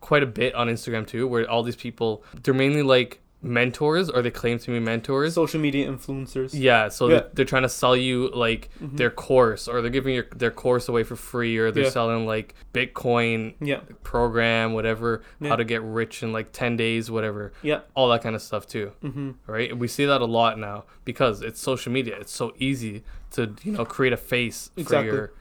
quite 0.00 0.22
a 0.22 0.26
bit 0.26 0.54
on 0.54 0.68
Instagram 0.68 1.04
too, 1.06 1.26
where 1.26 1.50
all 1.50 1.64
these 1.64 1.74
people, 1.76 2.22
they're 2.42 2.54
mainly 2.54 2.82
like 2.82 3.20
mentors 3.42 4.08
or 4.10 4.22
they 4.22 4.30
claim 4.30 4.58
to 4.58 4.70
be 4.70 4.80
mentors. 4.80 5.34
Social 5.34 5.60
media 5.60 5.88
influencers. 5.90 6.50
yeah, 6.52 6.88
so 6.88 7.08
Yeah. 7.08 7.14
They're, 7.20 7.30
they're 7.34 7.44
trying 7.44 7.62
to 7.62 7.68
sell 7.68 7.96
you 7.96 8.28
like 8.30 8.70
Mhm. 8.82 8.96
their 8.96 9.10
course, 9.10 9.68
or 9.68 9.82
they're 9.82 9.90
giving 9.90 10.14
your, 10.14 10.26
their 10.34 10.50
course 10.50 10.88
away 10.88 11.02
for 11.04 11.16
free, 11.16 11.56
or 11.58 11.70
they're 11.70 11.84
Yeah. 11.84 11.90
selling 11.90 12.26
like 12.26 12.54
Bitcoin 12.74 13.54
Yeah. 13.60 13.80
program, 14.02 14.72
whatever, 14.72 15.22
Yeah. 15.40 15.50
how 15.50 15.56
to 15.56 15.64
get 15.64 15.82
rich 15.82 16.22
in 16.22 16.32
like 16.32 16.52
ten 16.52 16.76
days, 16.76 17.10
whatever, 17.10 17.52
Yeah. 17.62 17.80
all 17.94 18.08
that 18.10 18.22
kind 18.22 18.34
of 18.34 18.42
stuff 18.42 18.66
too 18.66 18.92
Mm-hmm. 19.04 19.30
right? 19.46 19.70
And 19.70 19.80
we 19.80 19.88
see 19.88 20.06
that 20.06 20.20
a 20.20 20.26
lot 20.26 20.58
now 20.58 20.84
because 21.04 21.42
it's 21.42 21.60
social 21.60 21.92
media. 21.92 22.16
It's 22.20 22.32
so 22.32 22.52
easy 22.58 23.04
to 23.32 23.54
you 23.62 23.72
know 23.72 23.84
create 23.84 24.12
a 24.12 24.16
face 24.16 24.70
Exactly. 24.76 25.10
for 25.10 25.16
your 25.16 25.32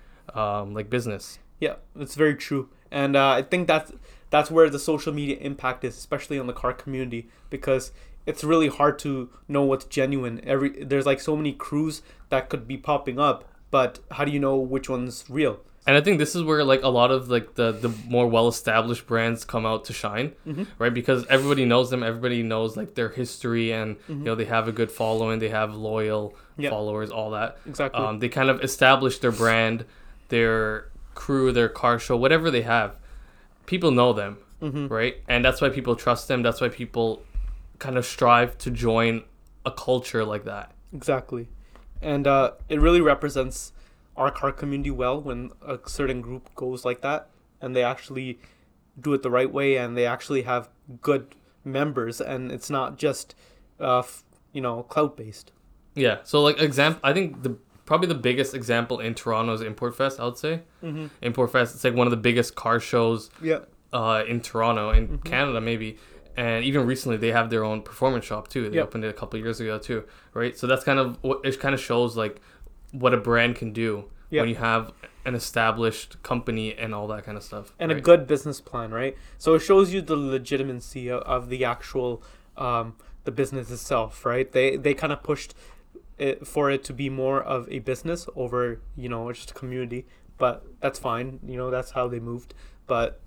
um, 0.43 0.73
like 0.73 0.89
business. 0.89 1.39
Yeah, 1.59 1.75
it's 1.97 2.15
very 2.15 2.35
true, 2.35 2.67
and 2.91 3.15
uh, 3.15 3.29
I 3.29 3.41
think 3.41 3.67
that's 3.67 3.91
that's 4.35 4.51
where 4.51 4.69
the 4.69 4.79
social 4.91 5.13
media 5.13 5.37
impact 5.49 5.83
is, 5.85 5.93
especially 5.97 6.37
on 6.37 6.47
the 6.51 6.57
car 6.61 6.73
community, 6.73 7.21
because 7.49 7.83
it's 8.25 8.43
really 8.43 8.67
hard 8.79 8.95
to 9.05 9.29
know 9.47 9.63
what's 9.63 9.85
genuine. 9.85 10.35
Every 10.53 10.69
there's 10.83 11.05
like 11.11 11.21
so 11.29 11.35
many 11.37 11.53
crews 11.53 12.01
that 12.31 12.49
could 12.49 12.67
be 12.67 12.77
popping 12.89 13.17
up, 13.29 13.37
but 13.71 13.91
how 14.15 14.25
do 14.25 14.31
you 14.31 14.39
know 14.39 14.57
which 14.57 14.89
one's 14.89 15.23
real? 15.29 15.55
And 15.87 15.95
I 15.95 16.01
think 16.01 16.17
this 16.17 16.35
is 16.35 16.41
where 16.41 16.63
like 16.73 16.81
a 16.83 16.89
lot 16.89 17.11
of 17.11 17.29
like 17.35 17.47
the 17.59 17.71
the 17.71 17.91
more 18.15 18.27
well 18.35 18.47
established 18.55 19.05
brands 19.11 19.45
come 19.53 19.65
out 19.71 19.81
to 19.85 19.93
shine, 19.93 20.27
Mhm. 20.45 20.65
right? 20.79 20.93
Because 21.01 21.21
everybody 21.35 21.63
knows 21.63 21.87
them. 21.91 22.01
Everybody 22.11 22.41
knows 22.43 22.75
like 22.75 22.91
their 22.95 23.09
history, 23.21 23.71
and 23.71 23.89
Mhm. 24.09 24.17
you 24.19 24.25
know 24.27 24.35
they 24.41 24.49
have 24.57 24.67
a 24.67 24.73
good 24.79 24.91
following. 24.91 25.37
They 25.39 25.53
have 25.61 25.69
loyal 25.91 26.23
Yeah. 26.57 26.71
followers, 26.71 27.09
all 27.11 27.29
that. 27.39 27.49
Exactly. 27.67 28.03
Um, 28.03 28.19
they 28.19 28.29
kind 28.39 28.49
of 28.49 28.57
establish 28.69 29.19
their 29.19 29.31
brand, 29.43 29.85
their 30.29 30.87
crew, 31.13 31.51
their 31.51 31.69
car 31.69 31.99
show, 31.99 32.17
whatever 32.17 32.49
they 32.51 32.63
have. 32.63 32.97
People 33.65 33.91
know 33.91 34.13
them, 34.13 34.37
Mm-hmm. 34.61 34.87
right? 34.87 35.17
And 35.27 35.43
that's 35.43 35.59
why 35.61 35.69
people 35.69 35.95
trust 35.95 36.27
them. 36.27 36.41
That's 36.41 36.61
why 36.61 36.69
people 36.69 37.21
kind 37.79 37.97
of 37.97 38.05
strive 38.05 38.57
to 38.59 38.71
join 38.71 39.23
a 39.65 39.71
culture 39.71 40.23
like 40.23 40.45
that. 40.45 40.71
Exactly. 40.93 41.49
And 42.01 42.25
uh, 42.25 42.51
it 42.69 42.79
really 42.79 43.01
represents 43.01 43.73
our 44.15 44.31
car 44.31 44.51
community 44.53 44.91
well 44.91 45.21
when 45.21 45.51
a 45.65 45.77
certain 45.85 46.21
group 46.21 46.49
goes 46.55 46.85
like 46.85 47.01
that 47.01 47.29
and 47.61 47.75
they 47.75 47.83
actually 47.83 48.39
do 48.99 49.13
it 49.13 49.23
the 49.23 49.29
right 49.29 49.51
way 49.51 49.75
and 49.75 49.97
they 49.97 50.05
actually 50.05 50.43
have 50.43 50.69
good 51.01 51.35
members 51.65 52.21
and 52.21 52.49
it's 52.51 52.69
not 52.69 52.97
just, 52.97 53.35
uh, 53.81 53.99
f- 53.99 54.23
you 54.53 54.61
know, 54.61 54.83
cloud 54.83 55.15
based. 55.17 55.51
Yeah. 55.95 56.19
So 56.23 56.41
like 56.41 56.61
example, 56.61 57.01
I 57.03 57.11
think 57.11 57.43
the 57.43 57.57
probably 57.85 58.07
the 58.07 58.15
biggest 58.15 58.53
example 58.53 58.99
in 58.99 59.13
Toronto 59.15 59.53
is 59.53 59.61
Import 59.61 59.95
Fest. 59.95 60.19
I 60.19 60.25
would 60.25 60.37
say 60.37 60.61
Mm-hmm. 60.83 61.07
Import 61.21 61.51
Fest. 61.51 61.75
It's 61.75 61.83
like 61.83 61.93
one 61.95 62.07
of 62.07 62.11
the 62.11 62.17
biggest 62.17 62.55
car 62.55 62.79
shows 62.79 63.29
Yeah. 63.41 63.59
uh, 63.93 64.23
in 64.27 64.41
Toronto, 64.41 64.89
in 64.89 65.07
Mhm. 65.07 65.23
Canada 65.23 65.61
maybe. 65.61 65.97
And 66.37 66.65
even 66.65 66.85
recently, 66.85 67.15
they 67.17 67.31
have 67.31 67.49
their 67.49 67.63
own 67.63 67.81
performance 67.81 68.25
shop 68.25 68.49
too. 68.49 68.69
They 68.69 68.75
Yep. 68.77 68.85
opened 68.87 69.05
it 69.05 69.09
a 69.09 69.13
couple 69.13 69.37
of 69.39 69.45
years 69.45 69.59
ago 69.61 69.77
too, 69.79 70.03
right? 70.33 70.57
So 70.57 70.67
that's 70.67 70.83
kind 70.83 70.99
of 70.99 71.17
what 71.21 71.39
it 71.45 71.59
kind 71.59 71.73
of 71.73 71.79
shows 71.79 72.17
like 72.17 72.41
what 72.91 73.13
a 73.13 73.17
brand 73.17 73.55
can 73.55 73.71
do 73.71 74.05
Yeah. 74.29 74.41
when 74.41 74.49
you 74.49 74.55
have 74.55 74.91
an 75.25 75.33
established 75.35 76.21
company 76.23 76.73
and 76.75 76.93
all 76.93 77.07
that 77.07 77.23
kind 77.25 77.37
of 77.37 77.43
stuff. 77.43 77.71
and 77.79 77.91
a 77.91 77.99
good 78.01 78.27
business 78.27 78.59
plan, 78.61 78.91
right? 78.91 79.15
So 79.37 79.53
it 79.55 79.59
shows 79.59 79.93
you 79.93 80.01
the 80.01 80.15
legitimacy 80.15 81.09
of, 81.09 81.21
of 81.23 81.49
the 81.49 81.63
actual 81.65 82.21
um, 82.57 82.95
the 83.25 83.31
business 83.31 83.69
itself, 83.71 84.25
right? 84.25 84.51
They 84.51 84.77
they 84.77 84.93
kind 84.93 85.11
of 85.13 85.23
pushed 85.23 85.53
it 86.17 86.47
for 86.47 86.71
it 86.71 86.83
to 86.85 86.93
be 86.93 87.09
more 87.09 87.41
of 87.41 87.67
a 87.69 87.79
business 87.79 88.27
over 88.35 88.79
you 88.95 89.09
know 89.09 89.31
just 89.31 89.51
a 89.51 89.53
community, 89.53 90.05
but 90.37 90.65
that's 90.79 90.99
fine. 90.99 91.39
You 91.45 91.57
know 91.57 91.69
that's 91.69 91.91
how 91.91 92.07
they 92.07 92.19
moved. 92.19 92.53
But 92.87 93.21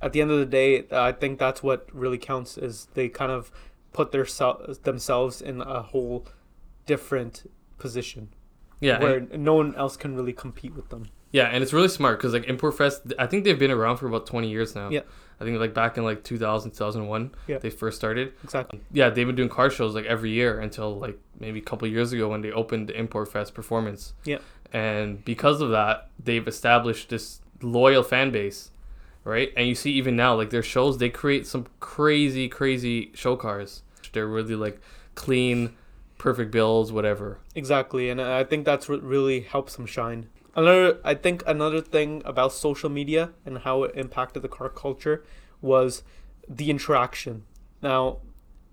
at 0.00 0.12
the 0.12 0.20
end 0.20 0.30
of 0.30 0.38
the 0.38 0.46
day, 0.46 0.84
I 0.90 1.12
think 1.12 1.38
that's 1.38 1.62
what 1.62 1.88
really 1.92 2.18
counts 2.18 2.56
is 2.56 2.88
they 2.94 3.08
kind 3.08 3.30
of 3.32 3.50
put 3.92 4.12
their 4.12 4.24
sel- 4.24 4.74
themselves 4.84 5.42
in 5.42 5.60
a 5.60 5.82
whole 5.82 6.26
different 6.86 7.50
position 7.78 8.28
yeah, 8.80 8.94
and- 8.94 9.02
where 9.02 9.20
no 9.38 9.54
one 9.54 9.74
else 9.74 9.96
can 9.96 10.14
really 10.16 10.32
compete 10.32 10.74
with 10.74 10.88
them. 10.88 11.06
Yeah, 11.32 11.46
and 11.46 11.62
it's 11.62 11.72
really 11.72 11.88
smart 11.88 12.18
because 12.18 12.32
like 12.32 12.44
Import 12.48 12.76
Fest, 12.76 13.12
I 13.18 13.26
think 13.26 13.44
they've 13.44 13.58
been 13.58 13.70
around 13.70 13.98
for 13.98 14.08
about 14.08 14.26
twenty 14.26 14.50
years 14.50 14.74
now. 14.74 14.88
Yeah. 14.90 15.02
I 15.40 15.44
think 15.44 15.58
like 15.58 15.72
back 15.72 15.96
in 15.96 16.04
like 16.04 16.22
2000, 16.22 16.72
2001, 16.72 17.30
Yeah. 17.46 17.58
they 17.58 17.70
first 17.70 17.96
started. 17.96 18.34
Exactly. 18.44 18.80
Yeah, 18.92 19.08
they've 19.08 19.26
been 19.26 19.36
doing 19.36 19.48
car 19.48 19.70
shows 19.70 19.94
like 19.94 20.04
every 20.04 20.30
year 20.30 20.60
until 20.60 20.98
like 20.98 21.18
maybe 21.38 21.58
a 21.60 21.62
couple 21.62 21.88
years 21.88 22.12
ago 22.12 22.28
when 22.28 22.42
they 22.42 22.52
opened 22.52 22.88
the 22.88 22.98
Import 22.98 23.32
Fest 23.32 23.54
Performance. 23.54 24.12
Yeah. 24.24 24.38
And 24.72 25.24
because 25.24 25.60
of 25.62 25.70
that, 25.70 26.10
they've 26.22 26.46
established 26.46 27.08
this 27.08 27.40
loyal 27.62 28.02
fan 28.02 28.30
base, 28.30 28.70
right? 29.24 29.50
And 29.56 29.66
you 29.66 29.74
see 29.74 29.92
even 29.92 30.14
now, 30.14 30.34
like 30.34 30.50
their 30.50 30.62
shows, 30.62 30.98
they 30.98 31.08
create 31.08 31.46
some 31.46 31.66
crazy, 31.80 32.48
crazy 32.48 33.10
show 33.14 33.34
cars. 33.36 33.82
They're 34.12 34.26
really 34.28 34.54
like 34.56 34.78
clean, 35.14 35.74
perfect 36.18 36.50
builds, 36.50 36.92
whatever. 36.92 37.38
Exactly, 37.54 38.10
and 38.10 38.20
I 38.20 38.44
think 38.44 38.64
that's 38.66 38.88
what 38.90 39.02
really 39.02 39.40
helps 39.40 39.76
them 39.76 39.86
shine. 39.86 40.28
Another, 40.54 40.98
I 41.04 41.14
think 41.14 41.42
another 41.46 41.80
thing 41.80 42.22
about 42.24 42.52
social 42.52 42.90
media 42.90 43.30
and 43.46 43.58
how 43.58 43.84
it 43.84 43.92
impacted 43.94 44.42
the 44.42 44.48
car 44.48 44.68
culture 44.68 45.24
was 45.60 46.02
the 46.48 46.70
interaction. 46.70 47.44
Now, 47.82 48.18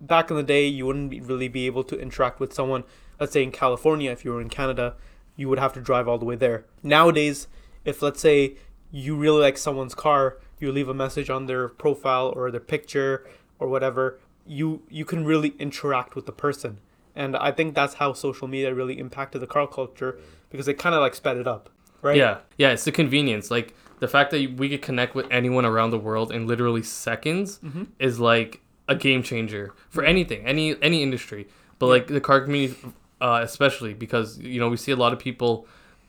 back 0.01 0.29
in 0.31 0.38
the 0.38 0.43
day, 0.43 0.67
you 0.67 0.86
wouldn't 0.86 1.27
really 1.27 1.48
be 1.48 1.65
able 1.67 1.84
to 1.86 2.00
interact 2.00 2.39
with 2.39 2.53
someone. 2.53 2.84
Let's 3.19 3.34
say 3.34 3.43
in 3.43 3.51
California, 3.51 4.12
if 4.12 4.25
you 4.25 4.31
were 4.31 4.41
in 4.41 4.50
Canada, 4.50 4.96
you 5.36 5.50
would 5.50 5.60
have 5.60 5.74
to 5.74 5.81
drive 5.81 6.07
all 6.07 6.17
the 6.17 6.25
way 6.25 6.36
there. 6.36 6.65
Nowadays, 6.81 7.48
if 7.86 8.01
let's 8.01 8.19
say 8.19 8.55
you 8.91 9.15
really 9.15 9.41
like 9.41 9.57
someone's 9.57 9.96
car, 9.96 10.38
you 10.60 10.72
leave 10.72 10.89
a 10.89 10.93
message 10.93 11.29
on 11.29 11.46
their 11.46 11.67
profile 11.67 12.34
or 12.36 12.50
their 12.50 12.60
picture 12.60 13.27
or 13.60 13.67
whatever, 13.67 14.19
you 14.46 14.81
you 14.89 15.05
can 15.05 15.25
really 15.25 15.50
interact 15.60 16.15
with 16.15 16.25
the 16.25 16.31
person. 16.31 16.79
And 17.15 17.36
I 17.36 17.51
think 17.51 17.75
that's 17.75 17.96
how 17.96 18.13
social 18.13 18.48
media 18.48 18.74
really 18.74 19.00
impacted 19.00 19.41
the 19.41 19.48
car 19.48 19.67
culture 19.67 20.19
because 20.50 20.66
they 20.66 20.74
kind 20.74 20.96
of 20.96 21.01
like 21.01 21.16
sped 21.16 21.38
it 21.38 21.48
up, 21.48 21.70
right? 22.01 22.18
Yeah, 22.18 22.39
yeah, 22.58 22.72
it's 22.72 22.84
the 22.86 22.92
convenience. 22.92 23.50
Like 23.51 23.74
the 24.00 24.08
fact 24.08 24.32
that 24.32 24.56
we 24.58 24.70
could 24.70 24.82
connect 24.82 25.16
with 25.16 25.25
anyone 25.32 25.66
around 25.66 25.89
the 25.92 26.00
world 26.00 26.32
in 26.32 26.48
literally 26.48 26.84
seconds 26.84 27.60
Mm-hmm. 27.60 27.84
is 28.00 28.20
like 28.20 28.62
a 28.88 28.96
game 28.96 29.24
changer 29.24 29.74
for 29.89 30.04
anything, 30.04 30.46
any 30.46 30.82
any 30.82 31.04
industry. 31.04 31.48
But 31.80 31.88
like 31.88 32.08
the 32.08 32.22
car 32.22 32.42
community, 32.42 32.75
uh, 33.22 33.42
especially 33.44 33.94
because 33.94 34.38
you 34.39 34.60
know 34.60 34.70
we 34.70 34.77
see 34.77 34.92
a 34.92 34.96
lot 34.96 35.13
of 35.13 35.20
people 35.20 35.68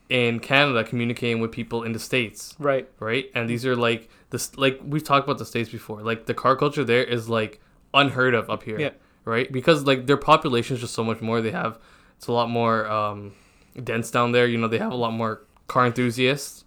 in 0.08 0.40
Canada 0.40 0.82
communicating 0.84 1.38
with 1.40 1.52
people 1.52 1.82
in 1.82 1.92
the 1.92 1.98
states, 1.98 2.54
Right. 2.58 2.88
right? 2.98 3.30
And 3.34 3.46
these 3.46 3.66
are 3.66 3.76
like 3.76 4.08
this, 4.30 4.56
like 4.56 4.80
we've 4.82 5.04
talked 5.04 5.26
about 5.26 5.36
the 5.36 5.44
states 5.44 5.68
before. 5.68 6.00
Like 6.02 6.24
the 6.24 6.32
car 6.32 6.56
culture 6.56 6.82
there 6.82 7.04
is 7.04 7.28
like 7.28 7.60
unheard 7.92 8.32
of 8.34 8.48
up 8.48 8.62
here, 8.62 8.80
Yeah. 8.80 8.90
right? 9.26 9.52
Because 9.52 9.84
like 9.84 10.06
their 10.06 10.16
population 10.16 10.76
is 10.76 10.80
just 10.80 10.94
so 10.94 11.04
much 11.04 11.20
more. 11.20 11.42
They 11.42 11.50
have 11.50 11.78
it's 12.16 12.26
a 12.26 12.32
lot 12.32 12.48
more 12.48 12.86
um, 12.88 13.32
dense 13.84 14.10
down 14.10 14.32
there. 14.32 14.46
You 14.46 14.58
know, 14.58 14.68
they 14.68 14.78
have 14.78 14.92
a 14.92 14.96
lot 14.96 15.12
more 15.12 15.42
car 15.66 15.86
enthusiasts, 15.86 16.64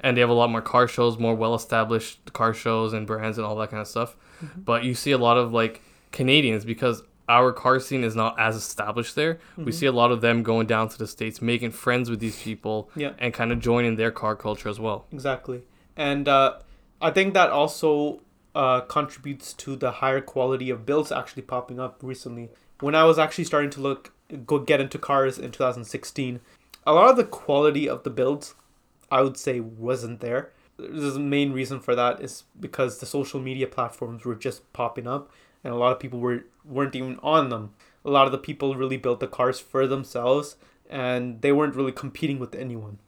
and 0.00 0.16
they 0.16 0.20
have 0.20 0.30
a 0.30 0.34
lot 0.34 0.50
more 0.50 0.62
car 0.62 0.86
shows, 0.88 1.18
more 1.18 1.34
well 1.34 1.54
established 1.54 2.32
car 2.32 2.54
shows 2.54 2.92
and 2.92 3.06
brands 3.06 3.38
and 3.38 3.46
all 3.46 3.56
that 3.56 3.70
kind 3.70 3.80
of 3.80 3.88
stuff. 3.88 4.16
But 4.56 4.84
you 4.84 4.94
see 4.94 5.12
a 5.12 5.18
lot 5.18 5.36
of 5.38 5.52
like 5.52 5.80
Canadians 6.12 6.64
because 6.64 7.02
our 7.28 7.52
car 7.52 7.80
scene 7.80 8.04
is 8.04 8.14
not 8.14 8.38
as 8.38 8.54
established 8.56 9.14
there. 9.14 9.38
We 9.56 9.72
see 9.72 9.86
a 9.86 9.92
lot 9.92 10.12
of 10.12 10.20
them 10.20 10.42
going 10.42 10.66
down 10.66 10.90
to 10.90 10.98
the 10.98 11.06
states, 11.06 11.40
making 11.40 11.70
friends 11.70 12.10
with 12.10 12.20
these 12.20 12.40
people, 12.42 12.90
Yeah. 12.94 13.12
and 13.18 13.32
kind 13.32 13.50
of 13.50 13.60
joining 13.60 13.96
their 13.96 14.10
car 14.10 14.36
culture 14.36 14.68
as 14.68 14.78
well. 14.78 15.06
Exactly. 15.10 15.62
And 15.96 16.28
uh, 16.28 16.58
I 17.00 17.10
think 17.10 17.32
that 17.32 17.48
also 17.48 18.20
uh, 18.54 18.82
contributes 18.82 19.54
to 19.54 19.74
the 19.76 19.90
higher 19.92 20.20
quality 20.20 20.68
of 20.68 20.84
builds 20.84 21.10
actually 21.10 21.42
popping 21.42 21.80
up 21.80 21.98
recently. 22.02 22.50
When 22.80 22.94
I 22.94 23.04
was 23.04 23.18
actually 23.18 23.44
starting 23.44 23.70
to 23.70 23.80
look, 23.80 24.12
go 24.36 24.58
get 24.58 24.80
into 24.80 24.98
cars 24.98 25.38
in 25.38 25.50
2016, 25.50 26.40
a 26.86 26.92
lot 26.92 27.10
of 27.10 27.16
the 27.16 27.24
quality 27.24 27.88
of 27.88 28.02
the 28.02 28.10
builds, 28.10 28.54
I 29.10 29.22
would 29.22 29.36
say, 29.36 29.60
wasn't 29.60 30.20
there. 30.20 30.50
The 30.76 31.18
main 31.18 31.52
reason 31.52 31.80
for 31.80 31.94
that 31.94 32.20
is 32.20 32.44
because 32.58 32.98
the 32.98 33.06
social 33.06 33.40
media 33.40 33.66
platforms 33.66 34.24
were 34.24 34.34
just 34.34 34.70
popping 34.72 35.06
up, 35.06 35.30
and 35.62 35.72
a 35.72 35.76
lot 35.76 35.92
of 35.92 36.00
people 36.00 36.18
were 36.18 36.44
weren't 36.64 36.96
even 36.96 37.18
on 37.22 37.48
them. 37.48 37.74
A 38.04 38.10
lot 38.10 38.26
of 38.26 38.32
the 38.32 38.38
people 38.38 38.74
really 38.74 38.96
built 38.96 39.20
the 39.20 39.28
cars 39.28 39.60
for 39.60 39.86
themselves, 39.86 40.56
and 40.90 41.40
they 41.42 41.52
weren't 41.52 41.76
really 41.76 41.92
competing 41.92 42.38
with 42.38 42.54
anyone, 42.54 42.98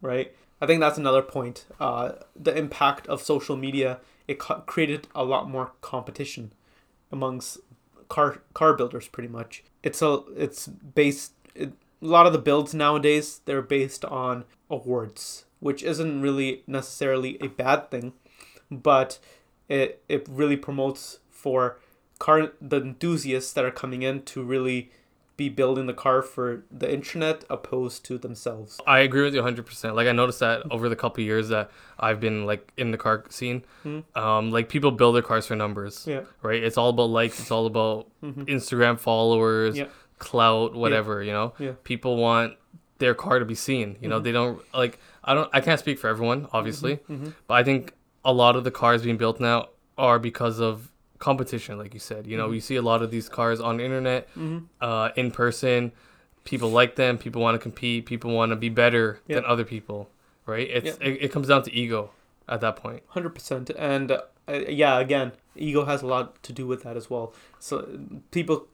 right? 0.00 0.32
I 0.60 0.66
think 0.66 0.80
that's 0.80 0.98
another 0.98 1.22
point. 1.22 1.66
Uh, 1.80 2.12
the 2.36 2.56
impact 2.56 3.06
of 3.08 3.20
social 3.20 3.56
media 3.56 4.00
it 4.28 4.38
created 4.38 5.08
a 5.14 5.24
lot 5.24 5.48
more 5.48 5.72
competition 5.80 6.52
amongst 7.10 7.58
car 8.08 8.42
car 8.54 8.74
builders. 8.74 9.08
Pretty 9.08 9.28
much, 9.28 9.64
it's 9.82 10.02
a 10.02 10.22
it's 10.36 10.66
based. 10.66 11.32
It, 11.54 11.72
a 12.00 12.06
lot 12.06 12.26
of 12.26 12.32
the 12.32 12.38
builds 12.38 12.74
nowadays 12.74 13.40
they're 13.44 13.62
based 13.62 14.04
on 14.04 14.44
awards, 14.70 15.44
which 15.60 15.82
isn't 15.82 16.22
really 16.22 16.62
necessarily 16.66 17.36
a 17.40 17.48
bad 17.48 17.90
thing, 17.90 18.12
but 18.70 19.18
it 19.68 20.02
it 20.08 20.26
really 20.28 20.56
promotes 20.56 21.18
for 21.30 21.78
car 22.18 22.52
the 22.60 22.80
enthusiasts 22.80 23.52
that 23.52 23.64
are 23.64 23.70
coming 23.70 24.02
in 24.02 24.22
to 24.22 24.42
really 24.42 24.90
be 25.38 25.48
building 25.48 25.86
the 25.86 25.94
car 25.94 26.20
for 26.20 26.64
the 26.70 26.92
internet 26.92 27.44
opposed 27.48 28.04
to 28.04 28.18
themselves. 28.18 28.78
I 28.86 28.98
agree 28.98 29.22
with 29.22 29.34
you 29.34 29.40
100%. 29.40 29.94
Like 29.94 30.08
I 30.08 30.12
noticed 30.12 30.40
that 30.40 30.62
over 30.70 30.88
the 30.88 30.96
couple 30.96 31.22
years 31.22 31.48
that 31.48 31.70
I've 31.98 32.18
been 32.20 32.44
like 32.44 32.72
in 32.76 32.90
the 32.90 32.98
car 32.98 33.24
scene, 33.30 33.64
Mhm. 33.86 34.02
um, 34.16 34.50
like 34.50 34.68
people 34.68 34.90
build 34.90 35.14
their 35.14 35.22
cars 35.22 35.46
for 35.46 35.54
numbers, 35.54 36.04
Yeah. 36.08 36.22
right? 36.42 36.60
It's 36.62 36.76
all 36.76 36.90
about 36.90 37.04
likes. 37.10 37.38
It's 37.40 37.52
all 37.52 37.66
about 37.66 38.08
Mhm. 38.22 38.46
Instagram 38.46 38.98
followers, 38.98 39.78
Yeah. 39.78 39.86
clout, 40.18 40.74
whatever. 40.74 41.22
You 41.22 41.32
know, 41.32 41.54
Yeah. 41.58 41.72
people 41.84 42.16
want 42.16 42.54
their 42.98 43.14
car 43.14 43.38
to 43.38 43.44
be 43.44 43.54
seen. 43.54 43.96
You 44.02 44.08
know, 44.08 44.18
Mhm. 44.20 44.24
they 44.24 44.32
don't 44.32 44.60
like. 44.74 44.98
I 45.22 45.34
don't. 45.34 45.48
I 45.52 45.60
can't 45.60 45.78
speak 45.78 46.00
for 46.00 46.08
everyone, 46.08 46.48
obviously, 46.52 46.96
Mhm. 47.08 47.34
but 47.46 47.54
I 47.54 47.62
think 47.62 47.94
a 48.24 48.32
lot 48.32 48.56
of 48.56 48.64
the 48.64 48.72
cars 48.72 49.02
being 49.04 49.16
built 49.18 49.38
now 49.38 49.68
are 49.96 50.18
because 50.18 50.58
of 50.58 50.90
competition, 51.18 51.78
like 51.78 51.94
you 51.94 52.00
said. 52.00 52.26
You 52.26 52.36
know, 52.36 52.48
Mhm. 52.48 52.54
you 52.54 52.60
see 52.60 52.76
a 52.76 52.82
lot 52.82 53.02
of 53.02 53.10
these 53.10 53.28
cars 53.28 53.60
on 53.60 53.78
the 53.78 53.84
internet, 53.84 54.28
Mhm. 54.36 54.64
uh, 54.80 55.10
in 55.16 55.30
person. 55.30 55.92
People 56.44 56.70
like 56.70 56.94
them. 56.96 57.18
People 57.18 57.42
want 57.42 57.54
to 57.56 57.58
compete. 57.58 58.06
People 58.06 58.30
want 58.32 58.50
to 58.50 58.56
be 58.56 58.68
better 58.68 59.20
Yeah. 59.26 59.36
than 59.36 59.44
other 59.44 59.64
people, 59.64 60.08
right? 60.46 60.68
It's 60.70 60.96
it, 60.98 61.18
it 61.24 61.28
comes 61.32 61.48
down 61.48 61.62
to 61.64 61.72
ego 61.74 62.10
at 62.48 62.60
that 62.62 62.76
point. 62.76 63.02
Hundred 63.08 63.34
percent, 63.34 63.70
and 63.76 64.10
uh, 64.12 64.22
yeah, 64.68 64.98
again, 64.98 65.32
ego 65.56 65.84
has 65.84 66.00
a 66.02 66.06
lot 66.06 66.42
to 66.44 66.52
do 66.52 66.66
with 66.66 66.82
that 66.84 66.96
as 66.96 67.10
well. 67.10 67.34
So 67.58 67.86
people, 68.30 68.66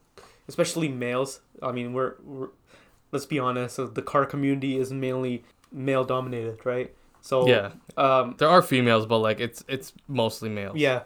especially 0.47 0.89
males, 0.89 1.41
I 1.63 1.73
mean, 1.73 1.93
we're, 1.95 2.15
we're 2.23 2.49
let's 3.11 3.27
be 3.27 3.39
honest, 3.41 3.77
the 3.95 4.03
car 4.03 4.25
community 4.27 4.77
is 4.79 4.93
mainly 4.93 5.43
male 5.73 6.05
dominated, 6.05 6.65
right? 6.65 6.95
So 7.23 7.49
yeah, 7.49 7.73
um, 7.97 8.35
there 8.39 8.49
are 8.49 8.63
females, 8.63 9.07
but 9.07 9.19
like 9.19 9.41
it's 9.41 9.65
it's 9.67 9.93
mostly 10.07 10.49
males. 10.51 10.77
yeah, 10.77 11.03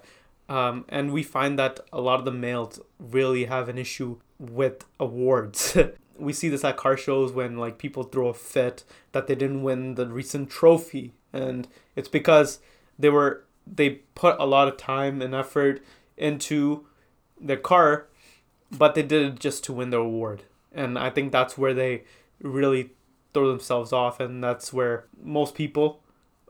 um, 0.48 0.84
and 0.88 1.12
we 1.12 1.22
find 1.22 1.58
that 1.58 1.80
a 1.92 2.00
lot 2.00 2.18
of 2.18 2.24
the 2.24 2.30
males 2.30 2.80
really 2.98 3.44
have 3.44 3.68
an 3.68 3.78
issue 3.78 4.18
with 4.38 4.84
awards. 4.98 5.76
we 6.18 6.32
see 6.32 6.48
this 6.48 6.64
at 6.64 6.76
car 6.76 6.96
shows 6.96 7.32
when 7.32 7.56
like 7.56 7.78
people 7.78 8.02
throw 8.02 8.28
a 8.28 8.34
fit 8.34 8.84
that 9.12 9.26
they 9.26 9.34
didn't 9.34 9.62
win 9.62 9.94
the 9.94 10.06
recent 10.06 10.50
trophy, 10.50 11.12
and 11.32 11.68
it's 11.94 12.08
because 12.08 12.60
they 12.98 13.08
were 13.08 13.44
they 13.66 13.90
put 14.14 14.36
a 14.38 14.46
lot 14.46 14.68
of 14.68 14.76
time 14.76 15.20
and 15.20 15.34
effort 15.34 15.82
into 16.16 16.86
their 17.40 17.56
car, 17.56 18.08
but 18.70 18.94
they 18.94 19.02
did 19.02 19.22
it 19.22 19.38
just 19.38 19.62
to 19.64 19.72
win 19.72 19.90
the 19.90 19.98
award. 19.98 20.42
And 20.72 20.98
I 20.98 21.10
think 21.10 21.32
that's 21.32 21.58
where 21.58 21.74
they 21.74 22.04
really 22.40 22.90
throw 23.34 23.48
themselves 23.48 23.92
off, 23.92 24.20
and 24.20 24.42
that's 24.42 24.72
where 24.72 25.06
most 25.22 25.54
people 25.54 26.02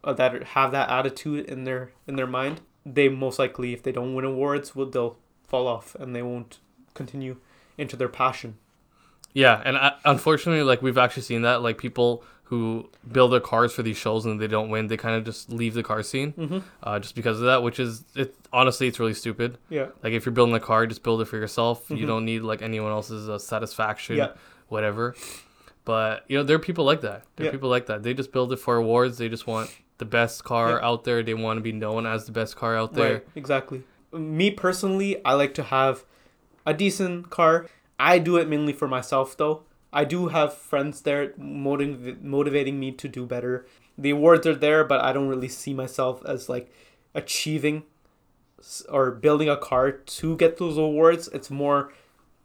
uh, 0.05 0.13
that 0.15 0.43
have 0.43 0.73
that 0.73 0.89
attitude 0.89 1.47
in 1.47 1.65
their 1.65 1.93
in 2.07 2.17
their 2.17 2.27
mind, 2.27 2.61
they 2.95 3.09
most 3.09 3.39
likely, 3.39 3.73
if 3.73 3.83
they 3.83 3.93
don't 3.93 4.15
win 4.15 4.25
awards, 4.25 4.75
will 4.75 4.87
they'll 4.87 5.17
fall 5.47 5.67
off 5.67 5.95
and 5.97 6.15
they 6.15 6.23
won't 6.23 6.59
continue 6.95 7.37
into 7.77 7.97
their 7.97 8.09
passion. 8.09 8.57
Yeah, 9.35 9.61
and 9.65 9.77
I, 9.77 9.93
unfortunately, 10.05 10.63
like 10.63 10.81
we've 10.83 10.99
actually 10.99 11.23
seen 11.23 11.43
that, 11.43 11.63
like 11.63 11.79
people 11.79 12.25
who 12.45 12.89
build 13.13 13.31
their 13.31 13.41
cars 13.41 13.73
for 13.75 13.83
these 13.83 13.97
shows 13.99 14.25
and 14.25 14.41
they 14.41 14.47
don't 14.47 14.71
win, 14.71 14.87
they 14.87 14.97
kind 14.97 15.15
of 15.17 15.23
just 15.25 15.51
leave 15.51 15.75
the 15.75 15.83
car 15.83 16.03
scene, 16.03 16.33
Mm-hmm. 16.33 16.59
uh, 16.83 16.99
just 16.99 17.15
because 17.15 17.39
of 17.41 17.45
that. 17.45 17.63
Which 17.63 17.79
is, 17.79 18.05
it 18.17 18.35
honestly, 18.53 18.89
it's 18.89 18.99
really 18.99 19.13
stupid. 19.15 19.59
Yeah. 19.69 19.89
Like 20.03 20.15
if 20.15 20.25
you're 20.25 20.33
building 20.33 20.55
a 20.55 20.61
car, 20.61 20.87
just 20.87 21.03
build 21.03 21.21
it 21.21 21.27
for 21.27 21.37
yourself. 21.37 21.91
You 21.91 21.97
Mhm. 22.05 22.07
don't 22.07 22.25
need 22.25 22.41
like 22.43 22.63
anyone 22.63 22.91
else's 22.91 23.29
uh, 23.29 23.39
satisfaction, 23.39 24.17
Yeah. 24.17 24.31
whatever. 24.69 25.15
But 25.85 26.25
you 26.29 26.39
know, 26.39 26.43
there 26.43 26.57
are 26.57 26.61
people 26.61 26.85
like 26.87 27.03
that. 27.03 27.25
There 27.37 27.45
are 27.45 27.49
Yeah. 27.49 27.53
people 27.53 27.69
like 27.69 27.87
that. 27.87 28.03
They 28.03 28.15
just 28.15 28.33
build 28.33 28.53
it 28.53 28.59
for 28.59 28.77
awards. 28.77 29.19
They 29.19 29.29
just 29.29 29.47
want 29.47 29.71
the 29.99 30.05
best 30.05 30.45
car 30.45 30.83
out 30.83 31.05
there. 31.05 31.23
They 31.23 31.35
want 31.35 31.59
to 31.59 31.63
be 31.63 31.73
known 31.73 32.07
as 32.07 32.27
the 32.27 32.33
best 32.33 32.57
car 32.57 32.77
out 32.77 32.95
there. 32.95 33.15
Right, 33.15 33.27
exactly. 33.35 33.83
Me 34.13 34.51
personally, 34.51 35.25
I 35.25 35.35
like 35.35 35.55
to 35.55 35.65
have 35.65 36.05
a 36.65 36.73
decent 36.73 37.31
car. 37.31 37.67
I 37.99 38.19
do 38.19 38.37
it 38.37 38.49
mainly 38.49 38.73
for 38.73 38.89
myself, 38.89 39.37
though. 39.37 39.63
I 39.93 40.05
do 40.05 40.29
have 40.29 40.55
friends 40.55 41.03
there 41.03 41.33
motiv- 41.37 42.23
motivating 42.23 42.79
me 42.79 42.93
to 42.93 43.09
do 43.09 43.27
better. 43.27 43.67
The 43.97 44.11
awards 44.11 44.47
are 44.47 44.55
there, 44.55 44.85
but 44.85 45.03
I 45.03 45.13
don't 45.13 45.29
really 45.29 45.49
see 45.49 45.75
myself 45.75 46.23
as 46.25 46.49
like 46.49 46.71
achieving 47.15 47.85
or 48.89 49.11
building 49.11 49.49
a 49.49 49.57
car 49.57 49.91
to 49.93 50.37
get 50.37 50.59
those 50.59 50.77
awards. 50.77 51.29
It's 51.29 51.51
more 51.51 51.93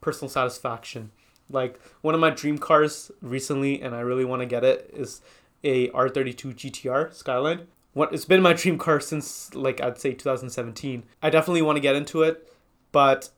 personal 0.00 0.28
satisfaction. 0.28 1.10
Like 1.50 1.78
one 2.00 2.14
of 2.14 2.20
my 2.20 2.30
dream 2.30 2.58
cars 2.58 3.10
recently, 3.20 3.80
and 3.80 3.94
I 3.94 4.00
really 4.00 4.24
want 4.24 4.40
to 4.40 4.46
get 4.46 4.64
it, 4.64 4.90
is 4.92 5.20
a 5.64 5.88
R32 5.88 6.54
GTR 6.54 7.12
Skyline. 7.12 7.66
What 7.94 8.12
it's 8.12 8.24
been 8.24 8.42
my 8.42 8.52
dream 8.52 8.78
car 8.78 9.00
since 9.00 9.54
like 9.54 9.80
I'd 9.80 9.98
say 9.98 10.12
2017. 10.14 11.04
I 11.22 11.30
definitely 11.30 11.62
want 11.62 11.76
to 11.76 11.80
get 11.80 11.96
into 11.96 12.22
it, 12.22 12.48
but 12.92 13.30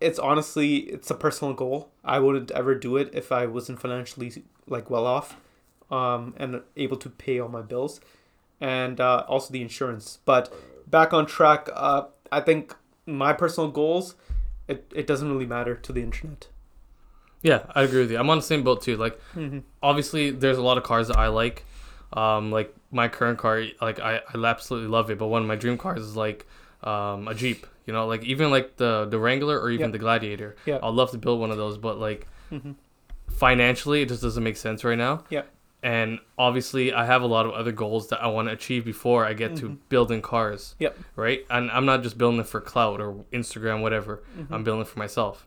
it's 0.00 0.18
honestly 0.18 0.76
it's 0.78 1.10
a 1.10 1.14
personal 1.14 1.54
goal. 1.54 1.90
I 2.04 2.18
wouldn't 2.18 2.50
ever 2.52 2.74
do 2.74 2.96
it 2.96 3.10
if 3.12 3.32
I 3.32 3.46
wasn't 3.46 3.80
financially 3.80 4.44
like 4.66 4.88
well 4.90 5.06
off, 5.06 5.36
um, 5.90 6.34
and 6.36 6.60
able 6.76 6.96
to 6.98 7.08
pay 7.10 7.38
all 7.40 7.48
my 7.48 7.62
bills, 7.62 8.00
and 8.60 9.00
uh, 9.00 9.24
also 9.28 9.52
the 9.52 9.62
insurance. 9.62 10.18
But 10.24 10.52
back 10.90 11.12
on 11.12 11.24
track, 11.26 11.68
uh, 11.74 12.04
I 12.30 12.40
think 12.40 12.76
my 13.06 13.32
personal 13.32 13.70
goals, 13.70 14.14
it, 14.68 14.90
it 14.94 15.06
doesn't 15.06 15.30
really 15.32 15.46
matter 15.46 15.74
to 15.74 15.92
the 15.92 16.02
internet. 16.02 16.48
Yeah, 17.40 17.64
I 17.74 17.82
agree 17.82 18.02
with 18.02 18.10
you. 18.12 18.18
I'm 18.18 18.30
on 18.30 18.38
the 18.38 18.42
same 18.42 18.62
boat 18.62 18.82
too. 18.82 18.96
Like 18.96 19.18
Mm-hmm. 19.34 19.60
obviously 19.82 20.30
there's 20.30 20.58
a 20.58 20.62
lot 20.62 20.76
of 20.78 20.84
cars 20.84 21.08
that 21.08 21.18
I 21.18 21.28
like. 21.28 21.64
Um, 22.12 22.50
like 22.50 22.74
my 22.90 23.08
current 23.08 23.38
car, 23.38 23.64
like 23.80 24.00
I, 24.00 24.20
I 24.34 24.44
absolutely 24.44 24.88
love 24.88 25.10
it. 25.10 25.18
But 25.18 25.28
one 25.28 25.42
of 25.42 25.48
my 25.48 25.56
dream 25.56 25.78
cars 25.78 26.00
is 26.02 26.16
like 26.16 26.46
um, 26.82 27.28
a 27.28 27.34
Jeep. 27.34 27.66
You 27.86 27.92
know, 27.92 28.06
like 28.06 28.22
even 28.24 28.50
like 28.50 28.76
the 28.76 29.06
the 29.06 29.18
Wrangler 29.18 29.58
or 29.60 29.70
even 29.70 29.88
Yeah. 29.88 29.92
the 29.92 29.98
Gladiator. 29.98 30.56
Yeah. 30.66 30.78
I'd 30.82 30.94
love 30.94 31.10
to 31.12 31.18
build 31.18 31.40
one 31.40 31.50
of 31.50 31.56
those, 31.56 31.78
but 31.78 31.98
like 31.98 32.26
Mm-hmm. 32.52 32.72
financially, 33.28 34.02
it 34.02 34.08
just 34.08 34.22
doesn't 34.22 34.42
make 34.44 34.56
sense 34.56 34.84
right 34.84 34.98
now. 34.98 35.24
Yeah. 35.30 35.42
And 35.82 36.20
obviously, 36.38 36.92
I 36.92 37.06
have 37.06 37.22
a 37.22 37.26
lot 37.26 37.44
of 37.44 37.52
other 37.52 37.72
goals 37.72 38.08
that 38.10 38.22
I 38.22 38.28
want 38.28 38.46
to 38.48 38.52
achieve 38.54 38.84
before 38.84 39.24
I 39.26 39.32
get 39.32 39.56
to 39.56 39.70
Mhm. 39.70 39.78
building 39.88 40.22
cars. 40.22 40.76
Yep. 40.78 40.96
Right. 41.16 41.44
And 41.50 41.70
I'm 41.72 41.84
not 41.86 42.02
just 42.04 42.16
building 42.18 42.38
it 42.40 42.46
for 42.46 42.60
clout 42.60 43.00
or 43.00 43.24
Instagram, 43.32 43.82
whatever. 43.82 44.22
Mm-hmm. 44.38 44.54
I'm 44.54 44.62
building 44.64 44.82
it 44.82 44.86
for 44.88 44.98
myself. 45.00 45.46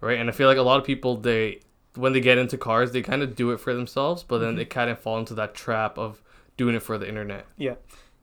Right. 0.00 0.18
And 0.18 0.28
I 0.28 0.32
feel 0.32 0.48
like 0.48 0.58
a 0.58 0.62
lot 0.62 0.80
of 0.80 0.84
people 0.84 1.16
they 1.18 1.60
when 1.94 2.12
they 2.12 2.20
get 2.20 2.38
into 2.38 2.56
cars, 2.56 2.92
they 2.92 3.02
kind 3.02 3.22
of 3.22 3.34
do 3.34 3.50
it 3.50 3.58
for 3.60 3.74
themselves, 3.74 4.22
but 4.22 4.38
then 4.38 4.54
Mhm. 4.54 4.56
they 4.58 4.64
kind 4.64 4.90
of 4.90 4.98
fall 4.98 5.18
into 5.18 5.34
that 5.34 5.54
trap 5.54 5.98
of 5.98 6.22
doing 6.56 6.74
it 6.74 6.82
for 6.82 6.98
the 6.98 7.08
internet. 7.08 7.46
Yeah, 7.56 7.74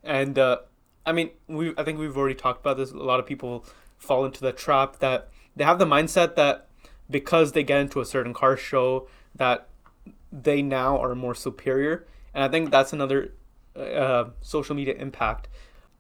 and 0.04 0.38
uh, 0.40 0.60
I 1.06 1.12
mean, 1.12 1.32
we 1.48 1.74
I 1.78 1.84
think 1.84 2.00
we've 2.00 2.16
already 2.18 2.36
talked 2.36 2.60
about 2.62 2.78
this. 2.78 2.92
A 2.92 2.98
lot 2.98 3.20
of 3.20 3.26
people 3.26 3.66
fall 3.98 4.26
into 4.26 4.42
the 4.42 4.52
trap 4.54 5.00
that 5.00 5.30
they 5.56 5.64
have 5.64 5.80
the 5.80 5.86
mindset 5.86 6.36
that 6.36 6.68
because 7.10 7.54
they 7.54 7.64
get 7.64 7.80
into 7.82 8.00
a 8.00 8.06
certain 8.06 8.34
car 8.34 8.56
show 8.58 9.08
that 9.36 9.68
they 10.32 10.62
now 10.62 11.00
are 11.00 11.16
more 11.16 11.34
superior. 11.34 12.06
And 12.34 12.44
I 12.44 12.48
think 12.50 12.70
that's 12.70 12.94
another 12.94 13.34
uh, 13.76 14.26
social 14.42 14.76
media 14.76 14.94
impact. 14.96 15.48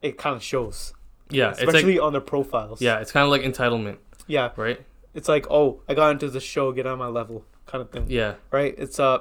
It 0.01 0.17
kind 0.17 0.35
of 0.35 0.43
shows, 0.43 0.93
Yeah. 1.29 1.51
Especially 1.51 1.95
like 1.95 2.03
on 2.03 2.11
their 2.11 2.21
profiles. 2.21 2.81
yeah, 2.81 2.99
it's 2.99 3.11
kind 3.11 3.23
of 3.23 3.29
like 3.29 3.41
entitlement, 3.43 3.97
yeah. 4.27 4.51
right? 4.57 4.81
It's 5.13 5.27
like, 5.29 5.47
oh, 5.49 5.81
I 5.87 5.93
got 5.95 6.11
into 6.11 6.29
the 6.29 6.39
show, 6.39 6.71
get 6.71 6.85
on 6.85 6.99
my 6.99 7.07
level, 7.07 7.45
kind 7.67 7.81
of 7.81 7.91
thing. 7.91 8.05
Yeah. 8.07 8.35
right? 8.51 8.73
It's 8.77 8.99
uh 8.99 9.19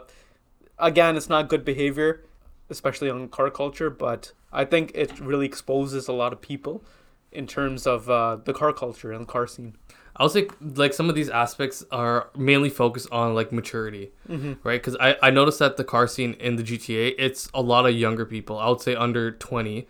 again, 0.78 1.16
it's 1.16 1.28
not 1.28 1.48
good 1.48 1.64
behavior, 1.64 2.24
especially 2.70 3.10
on 3.10 3.28
car 3.28 3.50
culture, 3.50 3.90
but 3.90 4.32
I 4.52 4.64
think 4.64 4.92
it 4.94 5.18
really 5.20 5.46
exposes 5.46 6.08
a 6.08 6.12
lot 6.12 6.32
of 6.32 6.40
people 6.40 6.84
in 7.32 7.46
terms 7.46 7.86
of 7.86 8.08
uh, 8.08 8.36
the 8.36 8.54
car 8.54 8.72
culture 8.72 9.12
and 9.12 9.22
the 9.22 9.26
car 9.26 9.46
scene. 9.46 9.76
I 10.16 10.22
would 10.22 10.32
say 10.32 10.48
like 10.60 10.94
some 10.94 11.10
of 11.10 11.14
these 11.14 11.28
aspects 11.28 11.84
are 11.92 12.30
mainly 12.34 12.70
focused 12.70 13.10
on 13.12 13.34
like 13.34 13.52
maturity. 13.52 14.12
Mm-hmm. 14.28 14.54
right? 14.62 14.80
Because 14.80 14.96
I, 14.98 15.16
I 15.22 15.30
noticed 15.30 15.58
that 15.58 15.76
the 15.76 15.84
car 15.84 16.06
scene 16.06 16.34
in 16.40 16.56
the 16.56 16.62
GTA, 16.62 17.14
it's 17.18 17.50
a 17.52 17.60
lot 17.60 17.86
of 17.86 17.94
younger 17.94 18.24
people. 18.24 18.58
I 18.58 18.68
would 18.68 18.80
say 18.80 18.94
under 18.94 19.30
20 19.30 19.86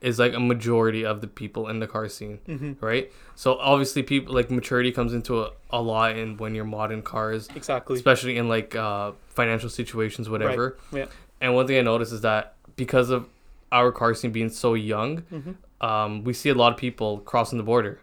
is 0.00 0.18
like 0.18 0.32
a 0.32 0.40
majority 0.40 1.04
of 1.04 1.20
the 1.20 1.26
people 1.26 1.68
in 1.68 1.78
the 1.80 1.86
car 1.86 2.08
scene, 2.08 2.38
Mm-hmm. 2.48 2.84
right? 2.84 3.10
So 3.34 3.56
obviously, 3.58 4.02
people 4.02 4.34
like 4.34 4.50
maturity 4.50 4.92
comes 4.92 5.12
into 5.12 5.42
a, 5.42 5.50
a 5.70 5.80
lot 5.82 6.16
in 6.16 6.36
when 6.38 6.54
you're 6.54 6.64
modding 6.64 7.04
cars, 7.04 7.48
Exactly. 7.54 7.96
especially 7.96 8.36
in 8.38 8.48
like 8.48 8.74
uh, 8.74 9.12
financial 9.28 9.68
situations, 9.68 10.28
whatever. 10.30 10.76
yeah. 10.92 11.06
And 11.40 11.54
one 11.54 11.66
thing 11.66 11.78
I 11.78 11.82
noticed 11.82 12.12
is 12.12 12.20
that 12.22 12.54
because 12.76 13.10
of 13.10 13.28
our 13.72 13.92
car 13.92 14.14
scene 14.14 14.30
being 14.32 14.50
so 14.50 14.74
young, 14.74 15.22
Mm-hmm. 15.32 15.84
um, 15.86 16.24
we 16.24 16.32
see 16.32 16.48
a 16.48 16.54
lot 16.54 16.72
of 16.72 16.78
people 16.78 17.18
crossing 17.20 17.58
the 17.58 17.64
border, 17.64 18.00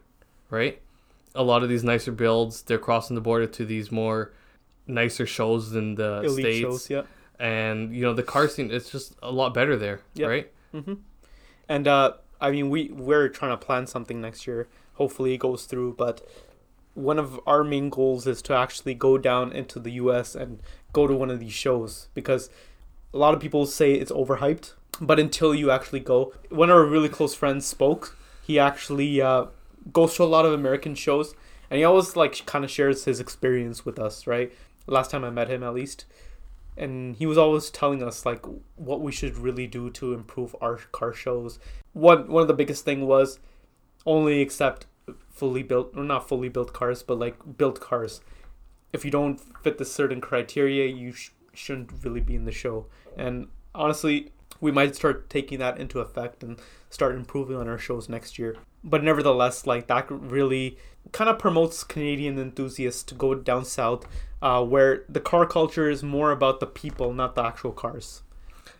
right? 0.49 0.79
A 1.35 1.43
lot 1.43 1.61
of 1.63 1.69
these 1.69 1.83
nicer 1.83 2.11
builds, 2.11 2.61
they're 2.63 2.79
crossing 2.79 3.15
the 3.15 3.21
border 3.21 3.45
to 3.47 3.65
these 3.65 3.91
more 3.91 4.31
nicer 4.87 5.25
shows 5.25 5.75
in 5.75 5.95
the 5.95 6.21
Elite 6.23 6.31
states 6.45 6.59
shows, 6.61 6.89
yeah. 6.89 7.01
and 7.39 7.93
you 7.93 8.01
know 8.01 8.13
the 8.13 8.23
car 8.23 8.47
scene 8.47 8.71
it's 8.71 8.89
just 8.89 9.13
a 9.21 9.29
lot 9.31 9.53
better 9.53 9.75
there 9.75 9.99
Yep. 10.15 10.29
right 10.29 10.51
Mm-hmm. 10.73 10.93
And 11.69 11.87
uh, 11.87 12.13
I 12.39 12.51
mean, 12.51 12.69
we 12.69 12.89
we're 12.89 13.29
trying 13.29 13.51
to 13.51 13.65
plan 13.65 13.87
something 13.87 14.21
next 14.21 14.47
year. 14.47 14.67
Hopefully, 14.95 15.33
it 15.33 15.39
goes 15.39 15.65
through. 15.65 15.95
But 15.97 16.27
one 16.93 17.19
of 17.19 17.39
our 17.45 17.63
main 17.63 17.89
goals 17.89 18.25
is 18.27 18.41
to 18.43 18.53
actually 18.53 18.93
go 18.93 19.17
down 19.17 19.51
into 19.51 19.79
the 19.79 19.91
U.S. 19.91 20.35
and 20.35 20.59
go 20.93 21.07
to 21.07 21.13
one 21.13 21.29
of 21.29 21.39
these 21.39 21.53
shows 21.53 22.07
because 22.13 22.49
a 23.13 23.17
lot 23.17 23.33
of 23.33 23.39
people 23.39 23.65
say 23.65 23.93
it's 23.93 24.11
overhyped. 24.11 24.73
But 24.99 25.19
until 25.19 25.53
you 25.53 25.69
actually 25.69 25.99
go, 25.99 26.33
one 26.49 26.69
of 26.69 26.77
our 26.77 26.85
really 26.85 27.09
close 27.09 27.35
friends 27.35 27.65
spoke. 27.65 28.17
He 28.43 28.57
actually 28.57 29.21
uh, 29.21 29.47
goes 29.91 30.15
to 30.15 30.23
a 30.23 30.25
lot 30.25 30.45
of 30.45 30.53
American 30.53 30.95
shows, 30.95 31.35
and 31.69 31.77
he 31.77 31.83
always 31.83 32.15
like 32.15 32.45
kind 32.45 32.63
of 32.63 32.71
shares 32.71 33.03
his 33.05 33.19
experience 33.19 33.85
with 33.85 33.99
us. 33.99 34.25
Right, 34.25 34.53
last 34.87 35.11
time 35.11 35.23
I 35.23 35.29
met 35.29 35.49
him, 35.49 35.63
at 35.63 35.73
least 35.73 36.05
and 36.77 37.15
he 37.15 37.25
was 37.25 37.37
always 37.37 37.69
telling 37.69 38.03
us 38.03 38.25
like 38.25 38.45
what 38.75 39.01
we 39.01 39.11
should 39.11 39.37
really 39.37 39.67
do 39.67 39.89
to 39.91 40.13
improve 40.13 40.55
our 40.61 40.77
car 40.91 41.13
shows. 41.13 41.59
One 41.93 42.27
one 42.27 42.41
of 42.41 42.47
the 42.47 42.53
biggest 42.53 42.85
thing 42.85 43.07
was 43.07 43.39
only 44.05 44.41
accept 44.41 44.85
fully 45.29 45.63
built 45.63 45.91
or 45.95 46.03
not 46.03 46.27
fully 46.27 46.49
built 46.49 46.73
cars, 46.73 47.03
but 47.03 47.19
like 47.19 47.57
built 47.57 47.79
cars. 47.79 48.21
If 48.93 49.03
you 49.03 49.11
don't 49.11 49.39
fit 49.63 49.77
the 49.77 49.85
certain 49.85 50.21
criteria, 50.21 50.87
you 50.87 51.11
sh- 51.11 51.31
shouldn't 51.53 51.91
really 52.03 52.21
be 52.21 52.35
in 52.35 52.45
the 52.45 52.51
show. 52.51 52.87
And 53.17 53.47
honestly, 53.75 54.31
we 54.59 54.71
might 54.71 54.95
start 54.95 55.29
taking 55.29 55.59
that 55.59 55.77
into 55.77 55.99
effect 55.99 56.43
and 56.43 56.59
start 56.89 57.15
improving 57.15 57.57
on 57.57 57.67
our 57.67 57.77
shows 57.77 58.09
next 58.09 58.39
year. 58.39 58.55
But 58.83 59.03
nevertheless, 59.03 59.67
like 59.67 59.87
that 59.87 60.09
really 60.09 60.77
kind 61.11 61.29
of 61.29 61.39
promotes 61.39 61.83
Canadian 61.83 62.37
enthusiasts 62.39 63.03
to 63.03 63.15
go 63.15 63.35
down 63.35 63.65
south, 63.65 64.05
uh, 64.41 64.63
where 64.63 65.03
the 65.09 65.19
car 65.19 65.45
culture 65.45 65.89
is 65.89 66.03
more 66.03 66.31
about 66.31 66.59
the 66.59 66.67
people, 66.67 67.13
not 67.13 67.35
the 67.35 67.43
actual 67.43 67.71
cars. 67.71 68.21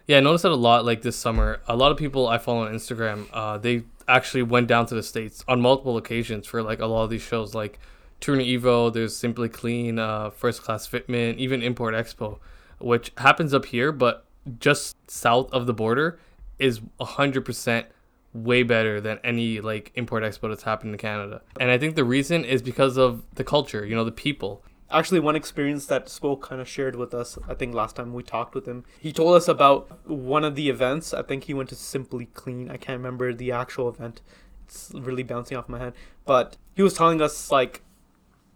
yeah 0.08 0.18
i 0.18 0.20
noticed 0.20 0.44
that 0.44 0.52
a 0.52 0.56
lot 0.56 0.86
like 0.86 1.02
this 1.02 1.16
summer 1.16 1.60
a 1.68 1.76
lot 1.76 1.92
of 1.92 1.98
people 1.98 2.28
i 2.28 2.38
follow 2.38 2.66
on 2.66 2.74
instagram 2.74 3.26
uh, 3.34 3.58
they 3.58 3.84
actually 4.08 4.44
went 4.44 4.68
down 4.68 4.86
to 4.86 4.96
the 4.96 5.04
states 5.04 5.44
on 5.48 5.60
multiple 5.62 5.98
occasions 5.98 6.48
for 6.48 6.64
like 6.64 6.80
a 6.80 6.86
lot 6.86 7.04
of 7.04 7.10
these 7.10 7.22
shows 7.22 7.54
like 7.54 7.80
Tuner 8.20 8.42
Evo, 8.42 8.92
there's 8.92 9.16
Simply 9.16 9.50
Clean, 9.50 10.00
uh, 10.00 10.30
First 10.32 10.64
Class 10.64 10.88
Fitment, 10.88 11.38
even 11.38 11.62
Import 11.62 11.94
Expo, 11.94 12.40
which 12.80 13.12
happens 13.18 13.54
up 13.54 13.66
here, 13.66 13.92
but 13.92 14.26
just 14.60 14.96
south 15.10 15.52
of 15.52 15.66
the 15.66 15.74
border 15.74 16.20
is 16.60 16.80
100% 17.00 17.86
way 18.34 18.64
better 18.64 19.02
than 19.02 19.20
any 19.24 19.60
like 19.60 19.92
import 19.96 20.24
expo 20.24 20.50
that's 20.50 20.64
happened 20.64 20.94
in 20.94 20.98
Canada. 20.98 21.42
And 21.60 21.72
I 21.72 21.78
think 21.78 21.96
the 21.96 22.04
reason 22.04 22.46
is 22.46 22.62
because 22.62 22.98
of 22.98 23.24
the 23.36 23.44
culture, 23.44 23.86
you 23.86 23.96
know, 23.96 24.04
the 24.04 24.12
people. 24.12 24.64
actually 24.92 25.20
one 25.20 25.36
experience 25.36 25.86
that 25.88 26.08
Spoke 26.10 26.42
kind 26.42 26.62
of 26.62 26.68
shared 26.68 26.96
with 26.96 27.14
us. 27.14 27.38
I 27.48 27.54
think 27.54 27.74
last 27.74 27.96
time 27.96 28.14
we 28.14 28.24
talked 28.24 28.56
with 28.56 28.66
him, 28.68 28.86
he 29.00 29.12
told 29.12 29.36
us 29.36 29.48
about 29.48 30.08
one 30.08 30.44
of 30.44 30.56
the 30.56 30.70
events. 30.70 31.14
I 31.14 31.24
think 31.24 31.46
he 31.46 31.54
went 31.54 31.70
to 31.70 31.76
Simply 31.76 32.28
Clean. 32.28 32.70
I 32.70 32.78
can't 32.78 32.98
remember 32.98 33.34
the 33.34 33.52
actual 33.52 33.90
event. 33.90 34.22
It's 34.66 34.92
really 34.94 35.24
bouncing 35.24 35.58
off 35.58 35.70
my 35.70 35.80
head, 35.80 35.94
but 36.26 36.58
he 36.76 36.84
was 36.84 36.94
telling 36.94 37.22
us 37.22 37.50
like 37.52 37.82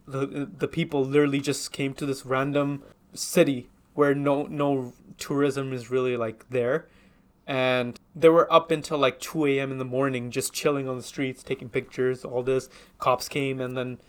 the 0.06 0.50
the 0.58 0.68
people 0.68 1.06
literally 1.06 1.40
just 1.40 1.72
came 1.72 1.94
to 1.96 2.06
this 2.06 2.26
random 2.26 2.84
city 3.14 3.70
where 3.94 4.14
no 4.16 4.44
no 4.44 4.94
tourism 5.18 5.74
is 5.74 5.90
really 5.90 6.18
like 6.18 6.50
there. 6.50 6.88
And 7.48 8.00
they 8.16 8.30
were 8.30 8.52
up 8.54 8.72
until 8.72 8.98
like 8.98 9.20
2 9.20 9.46
a.m 9.48 9.72
in 9.72 9.78
the 9.78 9.86
morning 9.86 10.32
just 10.32 10.54
chilling 10.54 10.88
on 10.88 10.98
the 10.98 11.04
streets 11.04 11.44
taking 11.44 11.70
pictures 11.70 12.24
all 12.24 12.44
this. 12.44 12.70
Cops 13.00 13.28
came 13.28 13.60
and 13.60 13.76
then 13.76 14.00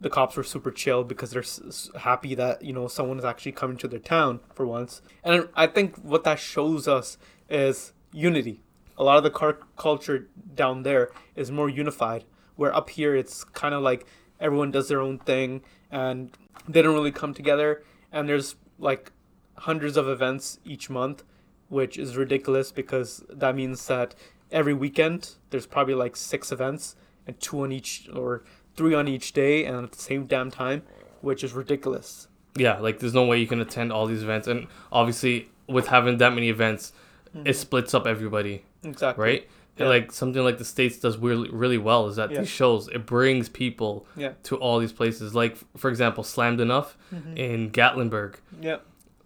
the 0.00 0.08
cops 0.08 0.36
were 0.36 0.44
super 0.44 0.70
chill 0.70 1.02
because 1.02 1.32
they're 1.32 1.42
s- 1.42 1.90
happy 2.00 2.34
that 2.34 2.62
you 2.62 2.72
know 2.72 2.86
someone 2.88 3.18
is 3.18 3.24
actually 3.24 3.52
coming 3.52 3.76
to 3.78 3.88
their 3.88 3.98
town 3.98 4.40
for 4.54 4.66
once. 4.66 5.02
And 5.24 5.48
i 5.54 5.66
think 5.66 5.96
what 5.96 6.24
that 6.24 6.38
shows 6.38 6.86
us 6.86 7.18
is 7.50 7.92
unity. 8.12 8.62
A 8.96 9.04
lot 9.04 9.16
of 9.18 9.22
the 9.24 9.30
car 9.30 9.58
culture 9.76 10.28
down 10.54 10.82
there 10.82 11.10
is 11.36 11.50
more 11.50 11.68
unified 11.68 12.24
where 12.56 12.74
up 12.74 12.90
here 12.90 13.14
it's 13.14 13.44
kind 13.44 13.74
of 13.74 13.82
like 13.82 14.06
everyone 14.40 14.70
does 14.70 14.88
their 14.88 15.00
own 15.00 15.18
thing 15.18 15.62
and 15.90 16.36
they 16.68 16.82
don't 16.82 16.94
really 16.94 17.12
come 17.12 17.32
together. 17.34 17.82
And 18.12 18.28
there's 18.28 18.56
like 18.78 19.12
hundreds 19.58 19.96
of 19.96 20.08
events 20.08 20.58
each 20.64 20.88
month 20.90 21.24
which 21.68 21.98
is 21.98 22.16
ridiculous 22.16 22.72
because 22.72 23.22
that 23.28 23.54
means 23.54 23.86
that 23.86 24.14
every 24.50 24.72
weekend 24.72 25.34
there's 25.50 25.66
probably 25.66 25.94
like 25.94 26.16
six 26.16 26.50
events 26.50 26.96
and 27.26 27.38
two 27.40 27.60
on 27.62 27.70
each 27.72 28.08
or 28.14 28.42
three 28.74 28.94
on 28.94 29.06
each 29.06 29.32
day 29.32 29.64
and 29.64 29.84
at 29.84 29.92
the 29.92 29.98
same 29.98 30.26
damn 30.26 30.50
time 30.50 30.82
which 31.20 31.44
is 31.44 31.52
ridiculous 31.52 32.28
Yeah, 32.56 32.78
like 32.78 32.98
there's 32.98 33.14
no 33.14 33.24
way 33.24 33.38
you 33.38 33.46
can 33.46 33.60
attend 33.60 33.92
all 33.92 34.06
these 34.06 34.22
events, 34.22 34.48
and 34.48 34.66
obviously 34.90 35.48
with 35.68 35.88
having 35.88 36.18
that 36.18 36.32
many 36.34 36.48
events, 36.48 36.92
it 37.34 37.38
mm-hmm. 37.38 37.52
splits 37.52 37.94
up 37.94 38.06
everybody, 38.06 38.64
exactly 38.82 39.22
right? 39.22 39.48
And 39.76 39.88
like 39.88 40.10
something 40.10 40.42
like 40.42 40.58
the 40.58 40.64
states 40.64 40.98
does 40.98 41.18
really 41.18 41.48
really 41.50 41.78
well 41.78 42.08
is 42.08 42.16
that 42.16 42.30
Yeah. 42.30 42.40
these 42.40 42.48
shows 42.48 42.88
it 42.88 43.06
brings 43.06 43.48
people 43.48 44.06
yeah 44.16 44.32
to 44.44 44.56
all 44.56 44.80
these 44.80 44.92
places. 44.92 45.34
Like 45.34 45.56
for 45.76 45.88
example, 45.88 46.24
Slammedenuff 46.24 46.96
mm-hmm. 47.14 47.36
in 47.36 47.70
Gatlinburg. 47.70 48.36
yeah 48.60 48.78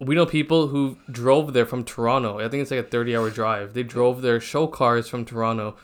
We 0.05 0.15
know 0.15 0.25
people 0.25 0.67
who 0.67 0.97
drove 1.09 1.53
there 1.53 1.65
from 1.65 1.83
Toronto. 1.83 2.39
I 2.39 2.49
think 2.49 2.61
it's 2.61 2.71
like 2.71 2.79
a 2.79 2.83
30 2.83 3.15
hour 3.15 3.29
drive. 3.29 3.73
They 3.73 3.83
drove 3.83 4.21
their 4.21 4.39
show 4.39 4.67
cars 4.67 5.07
from 5.07 5.25
Toronto 5.25 5.75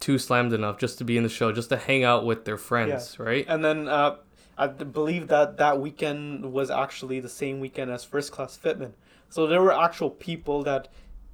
to 0.00 0.14
Slammedenuff 0.16 0.78
just 0.78 0.98
to 0.98 1.04
be 1.04 1.16
in 1.16 1.22
the 1.22 1.28
show, 1.28 1.52
just 1.52 1.68
to 1.68 1.76
hang 1.76 2.04
out 2.04 2.24
with 2.24 2.44
their 2.44 2.56
friends, 2.56 3.18
right? 3.18 3.44
And 3.48 3.64
then 3.64 3.88
uh, 3.88 4.16
I 4.56 4.66
believe 4.68 5.28
that 5.28 5.56
that 5.58 5.80
weekend 5.80 6.52
was 6.52 6.70
actually 6.70 7.20
the 7.20 7.28
same 7.28 7.60
weekend 7.60 7.90
as 7.90 8.04
First 8.04 8.32
Class 8.32 8.58
Fitment. 8.62 8.92
So 9.28 9.46
there 9.46 9.60
were 9.62 9.72
actual 9.72 10.10
people 10.10 10.62
that 10.64 10.88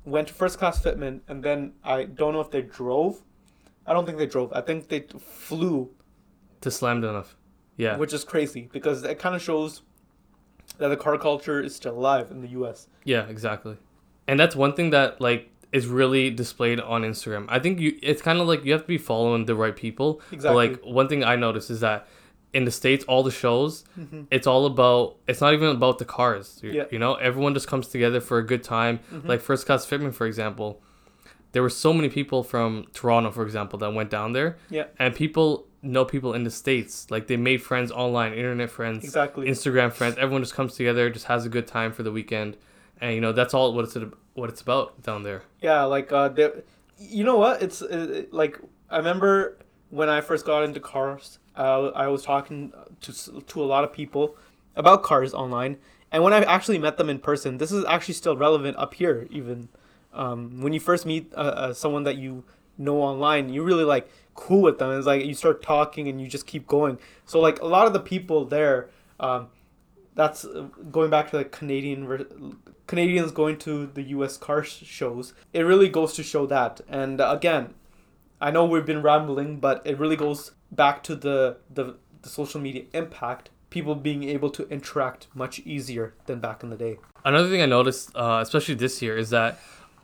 went 0.05 0.29
to 0.29 0.35
First 0.35 0.59
Class 0.59 0.83
Fitment, 0.83 1.21
and 1.29 1.43
then 1.43 1.73
I 1.85 2.05
don't 2.05 2.33
know 2.33 2.41
if 2.41 2.51
they 2.51 2.63
drove. 2.63 3.23
I 3.87 3.93
don't 3.93 4.05
think 4.05 4.19
they 4.19 4.27
drove. 4.27 4.53
I 4.53 4.61
think 4.63 4.89
they 4.89 5.01
flew, 5.01 5.91
To 6.63 6.69
Slammedenuff. 6.71 7.35
Yeah. 7.77 7.99
which 7.99 8.13
is 8.15 8.25
crazy 8.25 8.71
because 8.73 9.03
it 9.05 9.19
kind 9.19 9.37
of 9.37 9.43
shows 9.43 9.83
that 10.79 10.89
the 10.89 10.97
car 10.97 11.19
culture 11.19 11.61
is 11.61 11.75
still 11.75 11.95
alive 11.97 12.31
in 12.31 12.41
the 12.43 12.49
U.S. 12.49 12.89
Yeah, 13.05 13.27
exactly. 13.29 13.77
And 14.29 14.39
that's 14.41 14.57
one 14.57 14.73
thing 14.75 14.91
that 14.91 15.21
like 15.21 15.51
is 15.73 15.87
really 15.87 16.31
displayed 16.31 16.81
on 16.81 17.03
Instagram. 17.03 17.47
I 17.49 17.59
think 17.59 17.81
you 17.81 17.99
it's 18.03 18.23
kind 18.23 18.41
of 18.41 18.47
like 18.47 18.65
you 18.65 18.73
have 18.73 18.83
to 18.83 18.87
be 18.89 18.99
following 18.99 19.45
the 19.47 19.55
right 19.55 19.75
people. 19.77 20.21
Exactly. 20.33 20.69
But 20.69 20.73
like 20.85 20.85
one 20.95 21.09
thing 21.09 21.25
I 21.25 21.37
noticed 21.37 21.71
is 21.71 21.81
that 21.81 22.07
in 22.53 22.65
the 22.65 22.71
states 22.71 23.05
all 23.07 23.23
the 23.23 23.31
shows 23.31 23.85
Mm-hmm. 23.99 24.23
it's 24.31 24.47
all 24.47 24.65
about 24.67 25.17
it's 25.29 25.41
not 25.41 25.53
even 25.53 25.69
about 25.69 25.99
the 25.99 26.05
cars. 26.05 26.61
Yeah. 26.63 26.71
Mm-hmm. 26.85 26.95
you 26.95 26.99
know, 26.99 27.15
everyone 27.15 27.55
just 27.55 27.69
comes 27.69 27.89
together 27.89 28.21
for 28.21 28.39
a 28.39 28.47
good 28.47 28.63
time. 28.63 29.01
Like 29.25 29.41
First 29.41 29.67
Class 29.67 29.85
Fitment 29.87 30.15
for 30.15 30.27
example. 30.27 30.81
There 31.57 31.63
were 31.63 31.71
so 31.87 31.95
many 31.95 32.11
people 32.11 32.43
from 32.43 32.85
Toronto 32.93 33.31
for 33.31 33.43
example 33.43 33.79
that 33.79 33.95
went 33.95 34.11
down 34.11 34.35
there 34.35 34.59
Yeah, 34.69 34.89
and 34.99 35.15
people 35.15 35.67
know 35.81 36.05
people 36.05 36.35
in 36.35 36.45
the 36.45 36.51
states. 36.51 37.11
Like 37.11 37.29
they 37.29 37.39
made 37.39 37.63
friends 37.63 37.91
online, 37.91 38.35
internet 38.35 38.69
friends. 38.69 39.03
exactly. 39.05 39.49
Instagram 39.49 39.91
friends. 39.91 40.19
Everyone 40.19 40.43
just 40.43 40.55
comes 40.55 40.75
together, 40.75 41.09
just 41.09 41.25
has 41.27 41.47
a 41.47 41.49
good 41.49 41.67
time 41.67 41.93
for 41.93 42.03
the 42.03 42.13
weekend, 42.13 42.59
and 43.01 43.15
you 43.15 43.23
know 43.23 43.33
that's 43.33 43.55
all 43.55 43.73
what 43.73 43.87
it's 43.87 43.97
what 44.35 44.51
it's 44.51 44.61
about 44.61 45.03
down 45.03 45.23
there. 45.23 45.45
Yeah, 45.63 45.85
like 45.85 46.13
uh, 46.13 46.29
there, 46.29 46.53
you 46.99 47.25
know 47.25 47.39
what? 47.39 47.63
It's 47.63 47.81
uh, 47.81 48.25
like 48.33 48.61
I 48.91 48.99
remember 48.99 49.57
when 49.89 50.11
I 50.11 50.21
first 50.21 50.45
got 50.45 50.63
into 50.63 50.81
cars. 50.81 51.39
Uh, 51.57 51.87
I 52.05 52.09
was 52.09 52.23
talking 52.23 52.75
to 53.01 53.41
to 53.41 53.65
a 53.65 53.69
lot 53.75 53.83
of 53.83 53.95
people 53.95 54.37
about 54.83 55.03
cars 55.03 55.33
online, 55.33 55.79
and 56.13 56.23
when 56.23 56.35
I 56.35 56.43
actually 56.43 56.77
met 56.77 56.99
them 56.99 57.09
in 57.09 57.19
person, 57.19 57.57
this 57.57 57.73
is 57.73 57.83
actually 57.87 58.15
still 58.23 58.37
relevant 58.37 58.77
up 58.77 58.93
here. 58.93 59.27
Even 59.31 59.71
um, 60.17 60.61
when 60.61 60.73
you 60.73 60.81
first 60.81 61.07
meet 61.07 61.33
uh, 61.35 61.41
uh, 61.41 61.73
someone 61.75 62.05
that 62.05 62.17
you 62.17 62.45
know 62.79 63.01
online, 63.01 63.49
you 63.49 63.63
really 63.63 63.85
like 63.85 64.11
cool 64.35 64.63
with 64.63 64.79
them. 64.79 64.97
It's 64.97 65.07
like 65.07 65.25
you 65.25 65.35
start 65.35 65.63
talking 65.63 66.09
and 66.09 66.21
you 66.21 66.27
just 66.27 66.47
keep 66.47 66.67
going. 66.67 66.99
So 67.25 67.41
like 67.41 67.61
a 67.61 67.67
lot 67.67 67.87
of 67.87 67.93
the 67.93 68.01
people 68.01 68.45
there. 68.45 68.91
Um, 69.21 69.49
that's 70.15 70.45
uh, 70.45 70.69
going 70.91 71.11
back 71.11 71.31
to 71.31 71.39
the 71.39 71.45
Canadian 71.45 72.59
Canadians 72.87 73.33
going 73.33 73.59
to 73.59 73.87
the 73.87 74.03
U.S. 74.03 74.37
car 74.37 74.65
shows. 74.65 75.35
It 75.53 75.61
really 75.61 75.89
goes 75.89 76.15
to 76.15 76.23
show 76.23 76.47
that. 76.47 76.81
And 76.89 77.21
uh, 77.21 77.31
again, 77.31 77.75
I 78.41 78.51
know 78.51 78.65
we've 78.65 78.87
been 78.87 79.03
rambling, 79.03 79.61
but 79.61 79.83
it 79.85 79.99
really 79.99 80.17
goes 80.17 80.53
back 80.73 81.03
to 81.05 81.15
the 81.15 81.59
the, 81.73 81.97
the 82.23 82.29
social 82.29 82.61
media 82.61 82.85
impact. 82.93 83.51
People 83.69 83.95
being 83.95 84.25
able 84.25 84.49
to 84.51 84.67
interact 84.69 85.27
much 85.35 85.59
easier 85.61 86.15
than 86.27 86.41
back 86.41 86.63
in 86.63 86.71
the 86.71 86.77
day. 86.77 86.99
Another 87.25 87.51
thing 87.51 87.61
I 87.61 87.67
noticed, 87.67 88.15
uh, 88.15 88.39
especially 88.41 88.77
this 88.77 89.03
year, 89.03 89.19
is 89.19 89.31
that 89.31 89.59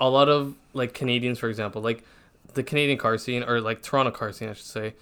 a 0.07 0.11
lot 0.11 0.29
of 0.29 0.55
like 0.75 0.95
Canadians, 0.95 1.39
for 1.39 1.49
example, 1.49 1.81
like 1.83 2.05
the 2.55 2.63
Canadian 2.63 2.99
car 2.99 3.17
scene 3.19 3.43
or 3.43 3.61
like 3.61 3.83
Toronto 3.83 4.11
car 4.11 4.33
scene, 4.33 4.49
I 4.49 4.53
should 4.55 4.67
say, 4.67 4.95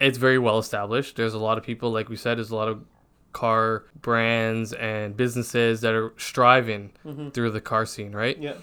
it's 0.00 0.18
very 0.18 0.38
well 0.38 0.58
established. 0.58 1.16
There's 1.16 1.34
a 1.34 1.38
lot 1.38 1.58
of 1.58 1.64
people, 1.64 1.90
like 1.90 2.08
we 2.08 2.16
said, 2.16 2.38
there's 2.38 2.50
a 2.50 2.56
lot 2.56 2.68
of 2.68 2.84
car 3.32 3.84
brands 4.00 4.72
and 4.72 5.16
businesses 5.16 5.80
that 5.82 5.94
are 5.94 6.12
striving 6.16 6.92
through 7.32 7.50
the 7.50 7.60
car 7.60 7.84
scene, 7.86 8.12
right? 8.12 8.36
Yeah. 8.38 8.54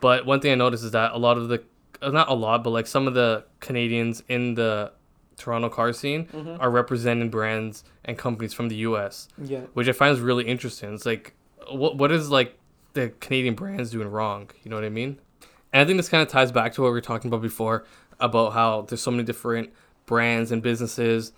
But 0.00 0.26
one 0.26 0.40
thing 0.40 0.52
I 0.52 0.54
noticed 0.54 0.84
is 0.84 0.92
that 0.92 1.12
a 1.12 1.18
lot 1.18 1.36
of 1.36 1.48
the, 1.48 1.62
uh, 2.02 2.10
not 2.10 2.28
a 2.28 2.34
lot, 2.34 2.62
but 2.64 2.70
like 2.70 2.86
some 2.86 3.06
of 3.06 3.14
the 3.14 3.44
Canadians 3.60 4.22
in 4.28 4.54
the 4.54 4.92
Toronto 5.36 5.68
car 5.68 5.92
scene 5.92 6.26
are 6.60 6.70
representing 6.70 7.30
brands 7.30 7.84
and 8.04 8.16
companies 8.18 8.52
from 8.54 8.68
the 8.68 8.76
U.S., 8.76 9.28
Yeah. 9.42 9.60
which 9.74 9.88
I 9.88 9.92
find 9.92 10.12
is 10.12 10.20
really 10.20 10.44
interesting. 10.46 10.94
It's 10.94 11.06
like, 11.06 11.34
what 11.70 11.96
what 11.96 12.10
is 12.10 12.30
like 12.30 12.57
the 12.98 13.10
Canadian 13.20 13.54
brands 13.54 13.90
doing 13.90 14.08
wrong? 14.08 14.50
You 14.62 14.70
know 14.70 14.76
what 14.76 14.84
I 14.84 14.88
mean? 14.88 15.18
And 15.72 15.82
I 15.82 15.84
think 15.84 15.98
this 15.98 16.08
kind 16.08 16.22
of 16.22 16.28
ties 16.28 16.50
back 16.50 16.72
to 16.74 16.82
what 16.82 16.88
we 16.88 16.92
were 16.92 17.00
talking 17.00 17.28
about 17.28 17.42
before 17.42 17.84
about 18.20 18.52
how 18.52 18.82
there's 18.82 19.00
so 19.00 19.10
many 19.10 19.22
different 19.22 19.70
brands 20.06 20.50
and 20.50 20.62
businesses 20.62 21.32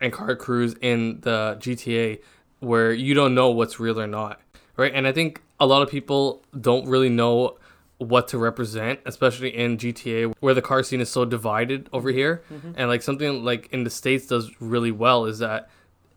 and 0.00 0.12
car 0.12 0.34
crews 0.34 0.74
in 0.80 1.20
the 1.20 1.56
GTA 1.60 2.20
where 2.60 2.92
you 2.92 3.14
don't 3.14 3.34
know 3.34 3.50
what's 3.50 3.78
real 3.78 4.00
or 4.00 4.06
not, 4.06 4.40
right? 4.76 4.92
And 4.92 5.06
I 5.06 5.12
think 5.12 5.40
a 5.60 5.66
lot 5.66 5.82
of 5.82 5.90
people 5.90 6.42
don't 6.60 6.88
really 6.88 7.10
know 7.10 7.58
what 7.98 8.26
to 8.28 8.38
represent, 8.38 8.98
especially 9.06 9.54
in 9.54 9.76
GTA 9.78 10.32
where 10.40 10.54
the 10.54 10.62
car 10.62 10.82
scene 10.82 11.00
is 11.00 11.10
so 11.10 11.24
divided 11.24 11.88
over 11.92 12.10
here. 12.10 12.42
Mm-hmm. 12.52 12.72
And 12.76 12.88
like 12.88 13.02
something 13.02 13.44
like 13.44 13.68
in 13.70 13.84
the 13.84 13.90
States 13.90 14.26
does 14.26 14.50
really 14.60 14.90
well 14.90 15.26
is 15.26 15.38
that 15.38 15.70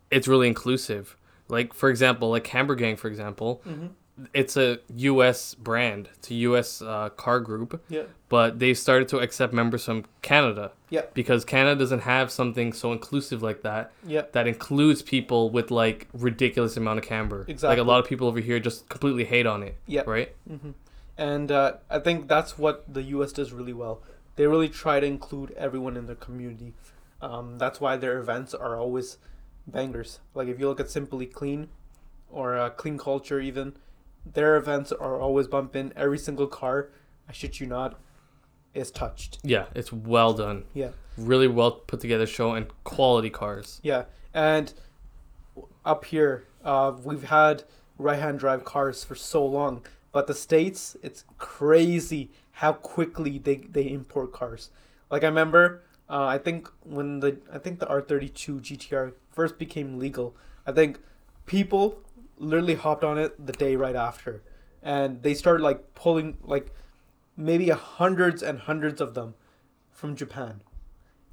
it's 0.10 0.28
really 0.28 0.48
inclusive. 0.48 1.16
Like 1.50 1.74
for 1.74 1.90
example, 1.90 2.32
like 2.32 2.44
Camber 2.44 2.76
Gang, 2.76 2.96
for 2.96 3.08
example, 3.08 3.62
mm-hmm. 3.68 3.88
It's 4.34 4.58
a 4.58 4.80
U.S. 4.96 5.54
brand, 5.56 6.10
it's 6.16 6.32
a 6.32 6.36
U.S. 6.36 6.82
Uh, 6.82 7.10
car 7.10 7.40
group, 7.40 7.82
Yeah. 7.90 8.04
but 8.30 8.60
they 8.60 8.74
started 8.74 9.08
to 9.10 9.20
accept 9.20 9.54
members 9.54 9.86
from 9.86 10.06
Canada 10.24 10.72
Yeah. 10.90 11.04
because 11.14 11.46
Canada 11.46 11.76
doesn't 11.80 12.02
have 12.02 12.32
something 12.32 12.74
so 12.74 12.92
inclusive 12.92 13.44
like 13.44 13.62
that 13.62 13.92
Yeah. 14.06 14.24
that 14.32 14.48
includes 14.48 15.02
people 15.04 15.50
with 15.52 15.70
like 15.70 16.08
ridiculous 16.14 16.76
amount 16.78 17.00
of 17.00 17.06
camber. 17.06 17.46
Exactly. 17.48 17.78
Like 17.78 17.86
a 17.86 17.88
lot 17.88 18.00
of 18.00 18.08
people 18.08 18.28
over 18.28 18.40
here 18.40 18.60
just 18.60 18.90
completely 18.90 19.26
hate 19.26 19.46
on 19.46 19.62
it. 19.64 19.78
Yeah. 19.86 20.02
Right. 20.08 20.36
And 21.18 21.52
uh, 21.52 21.74
I 21.90 22.00
think 22.00 22.28
that's 22.28 22.58
what 22.58 22.92
the 22.92 23.04
U.S. 23.04 23.32
does 23.32 23.52
really 23.52 23.74
well. 23.74 24.02
They 24.36 24.46
really 24.48 24.70
try 24.70 25.00
to 25.00 25.06
include 25.06 25.52
everyone 25.52 25.98
in 25.98 26.06
their 26.06 26.16
community. 26.16 26.74
Um, 27.22 27.58
that's 27.58 27.82
why 27.82 27.98
their 27.98 28.20
events 28.20 28.54
are 28.54 28.78
always 28.80 29.18
bangers. 29.66 30.20
Like 30.36 30.48
if 30.48 30.60
you 30.60 30.68
look 30.68 30.80
at 30.80 30.90
Simply 30.90 31.26
Clean 31.26 31.70
or 32.30 32.56
uh, 32.58 32.70
Clean 32.70 32.98
Culture, 32.98 33.40
even 33.40 33.74
their 34.34 34.56
events 34.58 34.92
are 34.92 35.20
always 35.20 35.48
bumping. 35.48 35.92
Every 35.96 36.18
single 36.18 36.48
car, 36.48 36.90
I 37.28 37.32
shit 37.32 37.60
you 37.60 37.68
not, 37.68 38.00
is 38.74 38.92
touched. 38.92 39.40
Yeah, 39.44 39.66
it's 39.76 39.92
well 39.92 40.34
done. 40.34 40.66
Yeah. 40.74 40.90
Really 41.18 41.48
well 41.48 41.72
put 41.72 42.00
together 42.00 42.26
show 42.26 42.54
and 42.54 42.68
quality 42.84 43.30
cars. 43.30 43.80
Yeah, 43.84 44.06
and 44.34 44.74
up 45.86 46.06
here, 46.06 46.46
uh, 46.64 46.94
we've 47.04 47.24
had 47.24 47.64
right-hand 47.98 48.40
drive 48.40 48.64
cars 48.64 49.04
for 49.04 49.16
so 49.16 49.46
long, 49.46 49.84
but 50.12 50.28
the 50.28 50.34
states, 50.36 50.96
it's 51.02 51.24
crazy 51.38 52.32
how 52.52 52.74
quickly 52.74 53.38
they 53.38 53.58
they 53.58 53.90
import 53.90 54.34
cars. 54.34 54.70
Like 55.10 55.24
I 55.24 55.28
remember, 55.28 55.84
uh, 56.10 56.26
I 56.26 56.38
think 56.38 56.70
when 56.84 57.20
the 57.20 57.38
I 57.52 57.58
think 57.58 57.80
the 57.80 57.88
R 57.88 58.02
thirty 58.02 58.30
two 58.30 58.60
GTR 58.60 59.14
first 59.32 59.58
became 59.58 59.98
legal, 59.98 60.36
I 60.66 60.72
think 60.72 61.00
people 61.46 62.00
literally 62.38 62.76
hopped 62.76 63.04
on 63.04 63.18
it 63.18 63.46
the 63.46 63.54
day 63.54 63.76
right 63.76 63.96
after, 63.96 64.44
and 64.82 65.22
they 65.24 65.34
started 65.34 65.64
like 65.64 65.94
pulling 65.96 66.38
like 66.44 66.74
maybe 67.36 67.70
hundreds 67.70 68.42
and 68.44 68.60
hundreds 68.60 69.02
of 69.02 69.14
them 69.14 69.36
from 69.92 70.16
Japan, 70.16 70.62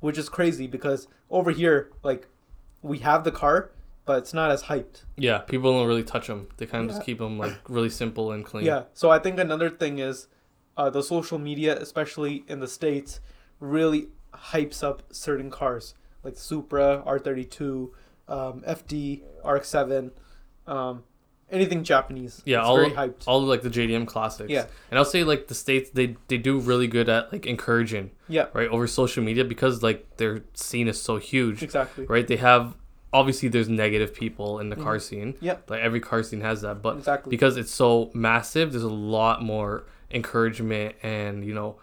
which 0.01 0.19
is 0.19 0.29
crazy 0.29 0.67
because 0.67 1.09
over 1.31 1.51
here 1.51 1.91
like 2.03 2.29
we 2.83 2.99
have 2.99 3.25
the 3.25 3.33
car, 3.33 3.71
but 4.05 4.19
it's 4.19 4.35
not 4.35 4.51
as 4.51 4.65
hyped. 4.65 5.03
Yeah, 5.17 5.39
people 5.39 5.73
don't 5.73 5.87
really 5.87 6.05
touch 6.05 6.27
them. 6.27 6.49
They 6.59 6.67
kind 6.67 6.85
of 6.85 6.91
Yeah. 6.91 6.97
just 6.97 7.07
keep 7.07 7.19
them 7.19 7.39
like 7.39 7.57
really 7.69 7.91
simple 7.91 8.33
and 8.33 8.45
clean. 8.45 8.65
Yeah. 8.67 8.85
So 8.93 9.11
I 9.11 9.19
think 9.19 9.39
another 9.39 9.71
thing 9.71 9.99
is 9.99 10.27
uh, 10.77 10.91
the 10.91 11.03
social 11.03 11.39
media, 11.39 11.79
especially 11.79 12.45
in 12.49 12.61
the 12.61 12.69
states, 12.69 13.21
really 13.61 14.09
hypes 14.33 14.83
up 14.83 15.03
certain 15.13 15.51
cars 15.51 15.95
like 16.25 16.37
Supra, 16.37 17.03
R32, 17.07 17.91
um, 18.29 18.63
FD, 18.67 19.23
RX-7, 19.45 20.11
um, 20.67 21.03
anything 21.51 21.85
Japanese. 21.85 22.43
Yeah, 22.45 22.59
it's 22.61 22.67
all 22.69 22.77
very 22.77 22.91
hyped. 22.91 23.23
all 23.27 23.43
like 23.43 23.63
the 23.63 23.71
JDM 23.71 24.07
classics. 24.07 24.51
Yeah. 24.51 24.67
and 24.91 24.99
I'll 24.99 25.05
say 25.05 25.25
like 25.25 25.49
the 25.49 25.55
states 25.55 25.91
they 25.91 26.17
they 26.29 26.39
do 26.39 26.59
really 26.59 26.87
good 26.87 27.09
at 27.09 27.33
like 27.33 27.47
encouraging 27.47 28.11
yeah, 28.29 28.47
right 28.55 28.69
over 28.69 28.87
social 28.87 29.23
media 29.23 29.45
because 29.45 29.83
like 29.83 30.17
their 30.17 30.43
scene 30.55 30.89
is 30.89 31.01
so 31.01 31.17
huge. 31.19 31.63
exactly. 31.63 32.07
Right, 32.07 32.27
they 32.27 32.37
have 32.37 32.77
obviously 33.13 33.49
there's 33.49 33.69
negative 33.69 34.13
people 34.13 34.59
in 34.59 34.71
the 34.71 34.77
car 34.77 34.97
Mhm. 34.97 35.03
scene. 35.03 35.35
Yeah. 35.41 35.57
like 35.69 35.81
every 35.81 36.01
car 36.01 36.23
scene 36.25 36.41
has 36.41 36.63
that, 36.63 36.83
but 36.83 36.97
exactly. 36.99 37.31
because 37.31 37.57
it's 37.57 37.73
so 37.73 38.11
massive, 38.15 38.73
there's 38.73 38.83
a 38.83 38.89
lot 38.89 39.43
more 39.43 39.85
encouragement 40.11 40.95
and 41.03 41.45
you 41.45 41.55
know 41.55 41.77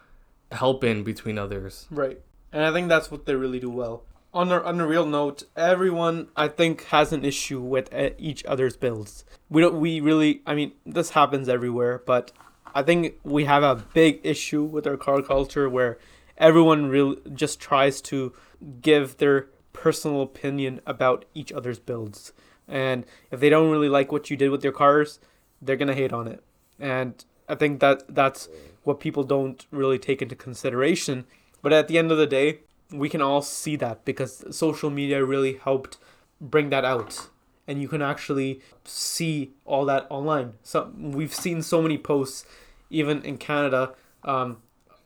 helping 0.52 1.04
between 1.04 1.38
others. 1.38 1.88
Right. 1.90 2.20
And 2.52 2.66
I 2.66 2.74
think 2.74 2.90
that's 2.90 3.10
what 3.10 3.26
they 3.26 3.36
really 3.36 3.60
do 3.60 3.70
well. 3.70 4.04
On 4.34 4.50
a, 4.50 4.62
on 4.62 4.80
a 4.80 4.88
real 4.88 5.06
note, 5.06 5.44
everyone 5.58 6.30
I 6.38 6.48
think 6.48 6.86
has 6.86 7.12
an 7.12 7.26
issue 7.26 7.60
with 7.60 7.94
uh, 7.94 8.12
each 8.18 8.46
other's 8.46 8.78
builds. 8.78 9.26
We 9.50 9.62
don't 9.62 9.80
we 9.80 10.00
really 10.00 10.42
I 10.46 10.56
mean 10.56 10.72
this 10.86 11.10
happens 11.10 11.50
everywhere, 11.50 12.02
but 12.06 12.32
I 12.74 12.82
think 12.82 13.16
we 13.24 13.44
have 13.46 13.64
a 13.64 13.76
big 13.94 14.22
issue 14.24 14.64
with 14.64 14.88
our 14.88 14.96
car 14.96 15.22
culture 15.22 15.70
where 15.70 15.98
everyone 16.38 16.88
really 16.88 17.18
just 17.34 17.60
tries 17.60 18.02
to 18.04 18.34
give 18.82 19.18
their 19.18 19.50
personal 19.74 20.22
opinion 20.22 20.80
about 20.86 21.26
each 21.34 21.52
other's 21.52 21.80
builds. 21.80 22.34
And 22.68 23.06
if 23.32 23.40
they 23.40 23.50
don't 23.50 23.70
really 23.70 23.90
like 23.90 24.12
what 24.12 24.30
you 24.30 24.38
did 24.38 24.50
with 24.50 24.64
your 24.64 24.74
cars, 24.74 25.20
they're 25.62 25.76
to 25.76 25.94
hate 25.94 26.14
on 26.14 26.28
it. 26.28 26.44
And 26.80 27.24
I 27.50 27.56
think 27.56 27.80
that 27.82 28.04
that's 28.14 28.48
what 28.84 29.00
people 29.00 29.24
don't 29.24 29.66
really 29.72 30.00
take 30.00 30.22
into 30.22 30.36
consideration. 30.36 31.26
But 31.62 31.74
at 31.74 31.88
the 31.88 31.98
end 31.98 32.12
of 32.12 32.18
the 32.18 32.26
day, 32.26 32.62
we 32.92 33.10
can 33.10 33.22
all 33.22 33.42
see 33.42 33.76
that 33.78 34.06
because 34.06 34.44
social 34.56 34.90
media 34.90 35.24
really 35.24 35.58
helped 35.58 35.98
bring 36.40 36.70
that 36.70 36.86
out. 36.86 37.30
And 37.68 37.82
you 37.82 37.88
can 37.88 38.02
actually 38.02 38.62
see 38.84 39.52
all 39.66 39.86
that 39.86 40.08
online. 40.10 40.54
So 40.64 40.92
we've 40.98 41.34
seen 41.34 41.62
so 41.62 41.82
many 41.82 41.98
posts, 41.98 42.46
even 42.90 43.24
in 43.24 43.38
Canada, 43.38 43.94
um, 44.24 44.58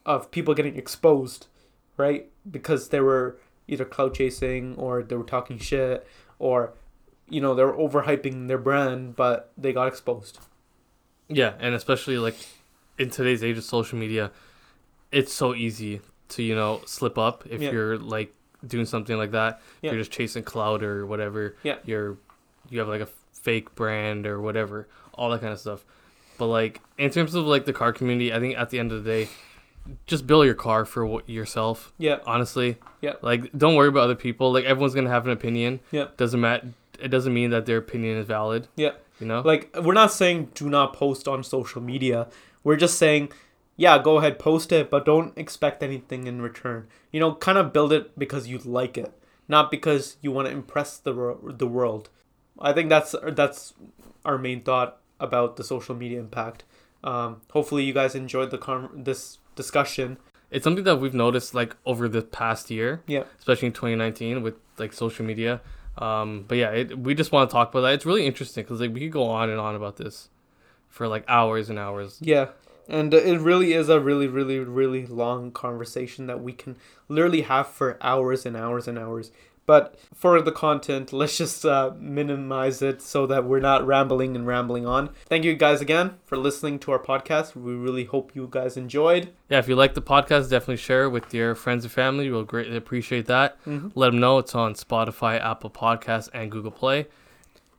of 0.06 0.32
people 0.32 0.54
getting 0.54 0.76
exposed, 0.76 1.48
right? 1.98 2.28
Because 2.50 2.90
they 2.90 3.02
were 3.02 3.38
either 3.68 3.86
clout 3.86 4.16
chasing 4.16 4.76
or 4.76 5.04
they 5.04 5.16
were 5.16 5.24
talking 5.24 5.58
shit 5.58 6.08
or, 6.40 6.74
you 7.30 7.42
know, 7.42 7.54
they 7.54 7.64
were 7.64 7.74
overhyping 7.74 8.48
their 8.48 8.58
brand, 8.58 9.16
but 9.16 9.52
they 9.58 9.74
got 9.74 9.88
exposed. 9.88 10.40
Yeah, 11.28 11.54
and 11.60 11.76
especially 11.76 12.18
like 12.18 12.36
in 12.98 13.10
today's 13.10 13.44
age 13.44 13.58
of 13.58 13.64
social 13.64 13.98
media, 13.98 14.32
it's 15.12 15.34
so 15.34 15.54
easy 15.54 16.02
to 16.36 16.44
you 16.44 16.56
know 16.56 16.82
slip 16.86 17.18
up 17.18 17.44
if 17.50 17.62
Yeah. 17.62 17.72
you're 17.72 17.98
like 17.98 18.34
doing 18.66 18.86
something 18.86 19.18
like 19.18 19.32
that. 19.32 19.62
Yeah. 19.82 19.92
You're 19.92 20.00
just 20.02 20.12
chasing 20.12 20.44
clout 20.44 20.84
or 20.84 21.06
whatever. 21.06 21.56
Yeah. 21.64 21.78
You're 21.86 22.18
you 22.70 22.80
have 22.80 22.88
like 22.88 23.02
a 23.02 23.08
fake 23.34 23.76
brand 23.76 24.26
or 24.26 24.42
whatever, 24.42 24.88
all 25.14 25.30
that 25.30 25.42
kind 25.42 25.54
of 25.54 25.60
stuff. 25.60 25.86
But 26.38 26.48
like 26.48 26.82
in 26.98 27.10
terms 27.12 27.36
of 27.36 27.46
like 27.46 27.66
the 27.66 27.74
car 27.74 27.94
community, 27.94 28.34
I 28.34 28.40
think 28.40 28.58
at 28.58 28.70
the 28.70 28.80
end 28.80 28.92
of 28.92 29.04
the 29.04 29.10
day, 29.10 29.30
just 30.08 30.26
build 30.26 30.46
your 30.46 30.56
car 30.56 30.84
for 30.86 31.06
what 31.06 31.30
yourself. 31.30 31.94
Yeah. 31.98 32.20
Honestly. 32.26 32.78
Yeah. 33.02 33.14
Like 33.22 33.52
don't 33.58 33.76
worry 33.76 33.90
about 33.90 34.04
other 34.04 34.16
people. 34.16 34.52
Like 34.52 34.66
everyone's 34.66 34.96
gonna 34.96 35.10
have 35.10 35.26
an 35.26 35.32
opinion. 35.32 35.80
Yeah. 35.92 36.08
Doesn't 36.18 36.42
matter. 36.42 36.70
It 37.00 37.10
doesn't 37.10 37.34
mean 37.34 37.50
that 37.52 37.66
their 37.66 37.78
opinion 37.78 38.18
is 38.18 38.26
valid. 38.26 38.68
Yeah. 38.76 38.92
You 39.20 39.28
know. 39.28 39.42
Like 39.42 39.76
we're 39.80 39.94
not 39.94 40.12
saying 40.12 40.52
do 40.56 40.70
not 40.70 40.94
post 40.94 41.28
on 41.28 41.44
social 41.44 41.82
media. 41.82 42.28
We're 42.64 42.78
just 42.78 42.98
saying, 42.98 43.32
yeah, 43.78 43.98
go 44.02 44.18
ahead 44.18 44.40
post 44.40 44.72
it, 44.72 44.90
but 44.90 45.06
don't 45.06 45.38
expect 45.38 45.84
anything 45.84 46.28
in 46.28 46.42
return. 46.42 46.88
You 47.12 47.20
know, 47.20 47.36
kind 47.36 47.58
of 47.58 47.74
build 47.74 47.92
it 47.94 48.18
because 48.18 48.48
you 48.48 48.58
like 48.60 48.98
it, 48.98 49.14
not 49.48 49.70
because 49.72 50.18
you 50.22 50.32
want 50.32 50.48
to 50.48 50.54
impress 50.54 50.98
the 50.98 51.38
the 51.44 51.68
world. 51.68 52.10
I 52.60 52.72
think 52.74 52.90
that's 52.90 53.14
that's 53.34 53.74
our 54.24 54.38
main 54.38 54.62
thought 54.62 54.98
about 55.20 55.56
the 55.58 55.64
social 55.64 55.96
media 55.96 56.20
impact. 56.20 56.64
Um, 57.04 57.42
hopefully, 57.52 57.84
you 57.84 57.94
guys 57.94 58.16
enjoyed 58.16 58.50
the 58.52 58.58
con- 58.58 59.04
this 59.04 59.38
discussion. 59.56 60.18
it's 60.52 60.64
something 60.64 60.84
that 60.84 60.98
we've 61.00 61.14
noticed 61.14 61.54
like 61.54 61.76
over 61.86 62.08
the 62.10 62.22
past 62.22 62.70
year 62.70 63.02
Yeah. 63.08 63.24
especially 63.40 63.68
in 63.68 63.74
2019 63.74 64.44
with 64.44 64.56
like 64.78 64.92
social 64.94 65.26
media 65.26 65.60
um 65.98 66.44
but 66.48 66.58
yeah 66.58 66.70
it, 66.72 67.00
we 67.00 67.16
just 67.16 67.32
want 67.32 67.50
to 67.50 67.54
talk 67.54 67.70
about 67.72 67.82
that 67.82 67.94
it's 67.94 68.06
really 68.06 68.26
interesting 68.26 68.64
because 68.64 68.80
like 68.82 68.94
we 68.94 69.00
could 69.00 69.12
go 69.12 69.24
on 69.24 69.50
and 69.50 69.60
on 69.60 69.76
about 69.76 69.96
this 69.98 70.30
for 70.90 71.08
like 71.08 71.24
hours 71.28 71.70
and 71.70 71.80
hours 71.80 72.20
Yeah. 72.22 72.48
And 72.88 73.14
it 73.14 73.40
really 73.40 73.74
is 73.74 73.90
a 73.90 74.00
really, 74.00 74.28
really, 74.28 74.60
really 74.60 75.06
long 75.06 75.52
conversation 75.52 76.28
that 76.28 76.42
we 76.42 76.54
can 76.54 76.78
literally 77.10 77.42
have 77.42 77.68
for 77.68 77.98
hours 78.02 78.46
and 78.46 78.56
hours 78.56 78.88
and 78.88 78.98
hours. 79.00 79.32
But 79.68 79.96
for 80.14 80.40
the 80.42 80.52
content, 80.52 81.12
let's 81.20 81.40
just 81.40 81.66
uh, 81.66 81.92
minimize 82.00 82.84
it 82.84 83.02
so 83.02 83.26
that 83.26 83.46
we're 83.46 83.60
not 83.60 83.86
rambling 83.88 84.36
and 84.36 84.46
rambling 84.46 84.86
on. 84.86 85.10
Thank 85.26 85.44
you 85.44 85.56
guys 85.56 85.82
again 85.82 86.18
for 86.24 86.38
listening 86.38 86.78
to 86.80 86.92
our 86.92 87.00
podcast. 87.00 87.56
We 87.56 87.74
really 87.74 88.04
hope 88.06 88.36
you 88.36 88.48
guys 88.50 88.78
enjoyed. 88.78 89.30
yeah 89.50 89.58
if 89.58 89.68
you 89.68 89.76
like 89.76 89.96
the 89.96 90.02
podcast 90.04 90.50
definitely 90.52 90.78
share 90.78 91.06
it 91.06 91.10
with 91.10 91.34
your 91.34 91.56
friends 91.56 91.84
and 91.86 91.92
family 91.92 92.30
we'll 92.30 92.44
greatly 92.44 92.78
appreciate 92.78 93.26
that 93.28 93.58
Mhm. 93.66 93.92
let 93.96 94.08
them 94.12 94.20
know 94.20 94.38
it's 94.40 94.56
on 94.56 94.74
spotify 94.74 95.40
apple 95.40 95.70
Podcasts, 95.70 96.30
and 96.34 96.52
google 96.52 96.72
play 96.72 97.08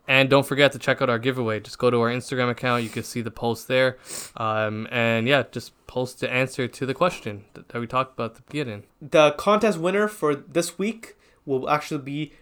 and 0.08 0.30
don't 0.30 0.46
forget 0.46 0.72
to 0.72 0.78
check 0.78 1.02
out 1.02 1.10
our 1.10 1.18
giveaway 1.18 1.60
just 1.60 1.78
go 1.78 1.90
to 1.90 2.00
our 2.00 2.10
instagram 2.10 2.50
account 2.50 2.82
you 2.82 2.88
can 2.88 3.02
see 3.02 3.20
the 3.20 3.30
post 3.30 3.68
there 3.68 3.96
um, 4.36 4.86
and 4.90 5.26
yeah 5.26 5.42
just 5.50 5.72
post 5.86 6.20
the 6.20 6.30
answer 6.30 6.68
to 6.68 6.86
the 6.86 6.94
question 6.94 7.44
that 7.54 7.78
we 7.80 7.86
talked 7.86 8.14
about 8.14 8.30
at 8.30 8.36
the 8.36 8.42
beginning 8.42 8.82
The 9.00 9.32
contest 9.32 9.78
winner 9.78 10.08
for 10.08 10.34
this 10.34 10.78
week 10.78 11.16
will 11.44 11.70
actually 11.70 12.02
be 12.02 12.32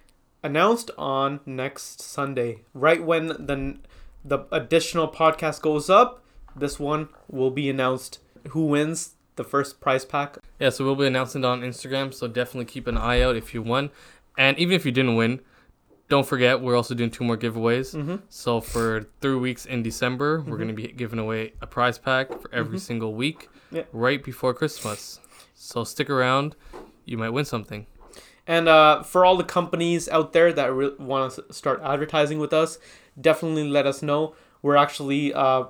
announced 0.44 0.90
on 0.96 1.40
next 1.46 2.00
Sunday, 2.00 2.62
right 2.72 3.02
when 3.02 3.28
the 3.28 3.76
the 4.24 4.46
additional 4.52 5.08
podcast 5.08 5.60
goes 5.62 5.90
up. 5.90 6.22
This 6.54 6.78
one 6.78 7.08
will 7.28 7.50
be 7.50 7.68
announced. 7.68 8.20
Who 8.50 8.66
wins 8.66 9.14
the 9.36 9.44
first 9.44 9.80
prize 9.80 10.04
pack? 10.04 10.38
Yeah, 10.58 10.70
so 10.70 10.84
we'll 10.84 10.96
be 10.96 11.06
announcing 11.06 11.42
it 11.42 11.46
on 11.46 11.62
Instagram. 11.62 12.14
So 12.14 12.28
definitely 12.28 12.66
keep 12.66 12.86
an 12.86 12.96
eye 12.96 13.20
out 13.20 13.36
if 13.36 13.54
you 13.54 13.62
won, 13.62 13.90
and 14.38 14.58
even 14.58 14.74
if 14.74 14.86
you 14.86 14.92
didn't 14.92 15.16
win, 15.16 15.40
don't 16.08 16.26
forget 16.26 16.60
we're 16.60 16.76
also 16.76 16.94
doing 16.94 17.10
two 17.10 17.24
more 17.24 17.36
giveaways. 17.36 17.94
Mm-hmm. 17.94 18.16
So 18.28 18.60
for 18.60 19.06
three 19.20 19.36
weeks 19.36 19.64
in 19.66 19.82
December, 19.82 20.40
we're 20.46 20.56
Mhm. 20.56 20.58
gonna 20.58 20.72
be 20.74 20.88
giving 20.88 21.18
away 21.18 21.54
a 21.60 21.66
prize 21.66 21.98
pack 21.98 22.28
for 22.40 22.50
every 22.52 22.78
Mhm. 22.78 22.82
single 22.82 23.14
week, 23.14 23.48
Yeah. 23.70 23.82
right 23.92 24.22
before 24.22 24.52
Christmas. 24.54 25.20
So 25.54 25.82
stick 25.84 26.10
around, 26.10 26.56
you 27.04 27.16
might 27.16 27.30
win 27.30 27.44
something. 27.44 27.86
And 28.46 28.68
uh, 28.68 29.02
for 29.02 29.24
all 29.24 29.36
the 29.38 29.44
companies 29.44 30.06
out 30.08 30.34
there 30.34 30.52
that 30.52 30.70
re- 30.72 30.92
want 30.98 31.32
to 31.34 31.44
start 31.52 31.80
advertising 31.82 32.38
with 32.38 32.52
us, 32.52 32.78
definitely 33.18 33.66
let 33.68 33.86
us 33.86 34.02
know. 34.02 34.34
We're 34.60 34.76
actually 34.76 35.32
uh, 35.32 35.64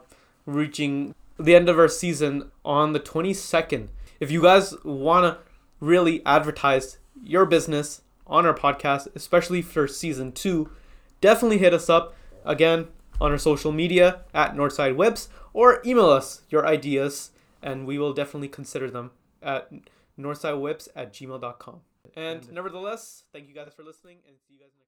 reaching 0.47 1.15
the 1.39 1.55
end 1.55 1.69
of 1.69 1.79
our 1.79 1.89
season 1.89 2.51
on 2.65 2.93
the 2.93 2.99
22nd. 3.01 3.89
If 4.21 4.31
you 4.33 4.43
guys 4.43 4.75
want 4.85 5.25
to 5.25 5.39
really 5.81 6.23
advertise 6.27 6.99
your 7.23 7.47
business 7.47 8.03
on 8.27 8.47
our 8.47 8.55
podcast, 8.55 9.09
especially 9.15 9.63
for 9.63 9.87
season 9.87 10.33
two, 10.33 10.71
definitely 11.21 11.59
hit 11.59 11.75
us 11.75 11.89
up 11.89 12.15
again 12.45 12.89
on 13.21 13.31
our 13.31 13.39
social 13.39 13.73
media 13.73 14.21
at 14.33 14.55
Northside 14.55 14.97
Whips 14.97 15.29
or 15.53 15.81
email 15.85 16.11
us 16.11 16.43
your 16.51 16.67
ideas 16.67 17.31
and 17.63 17.87
we 17.87 17.99
will 17.99 18.13
definitely 18.13 18.49
consider 18.49 18.91
them 18.91 19.11
at 19.43 19.71
northsidewhips 20.19 20.89
at 20.95 21.13
gmail.com. 21.13 21.81
And 22.17 22.53
nevertheless, 22.53 23.25
thank 23.33 23.49
you 23.49 23.55
guys 23.55 23.73
for 23.75 23.83
listening 23.83 24.19
and 24.29 24.37
see 24.47 24.55
you 24.55 24.61
guys 24.61 24.71
next 24.77 24.84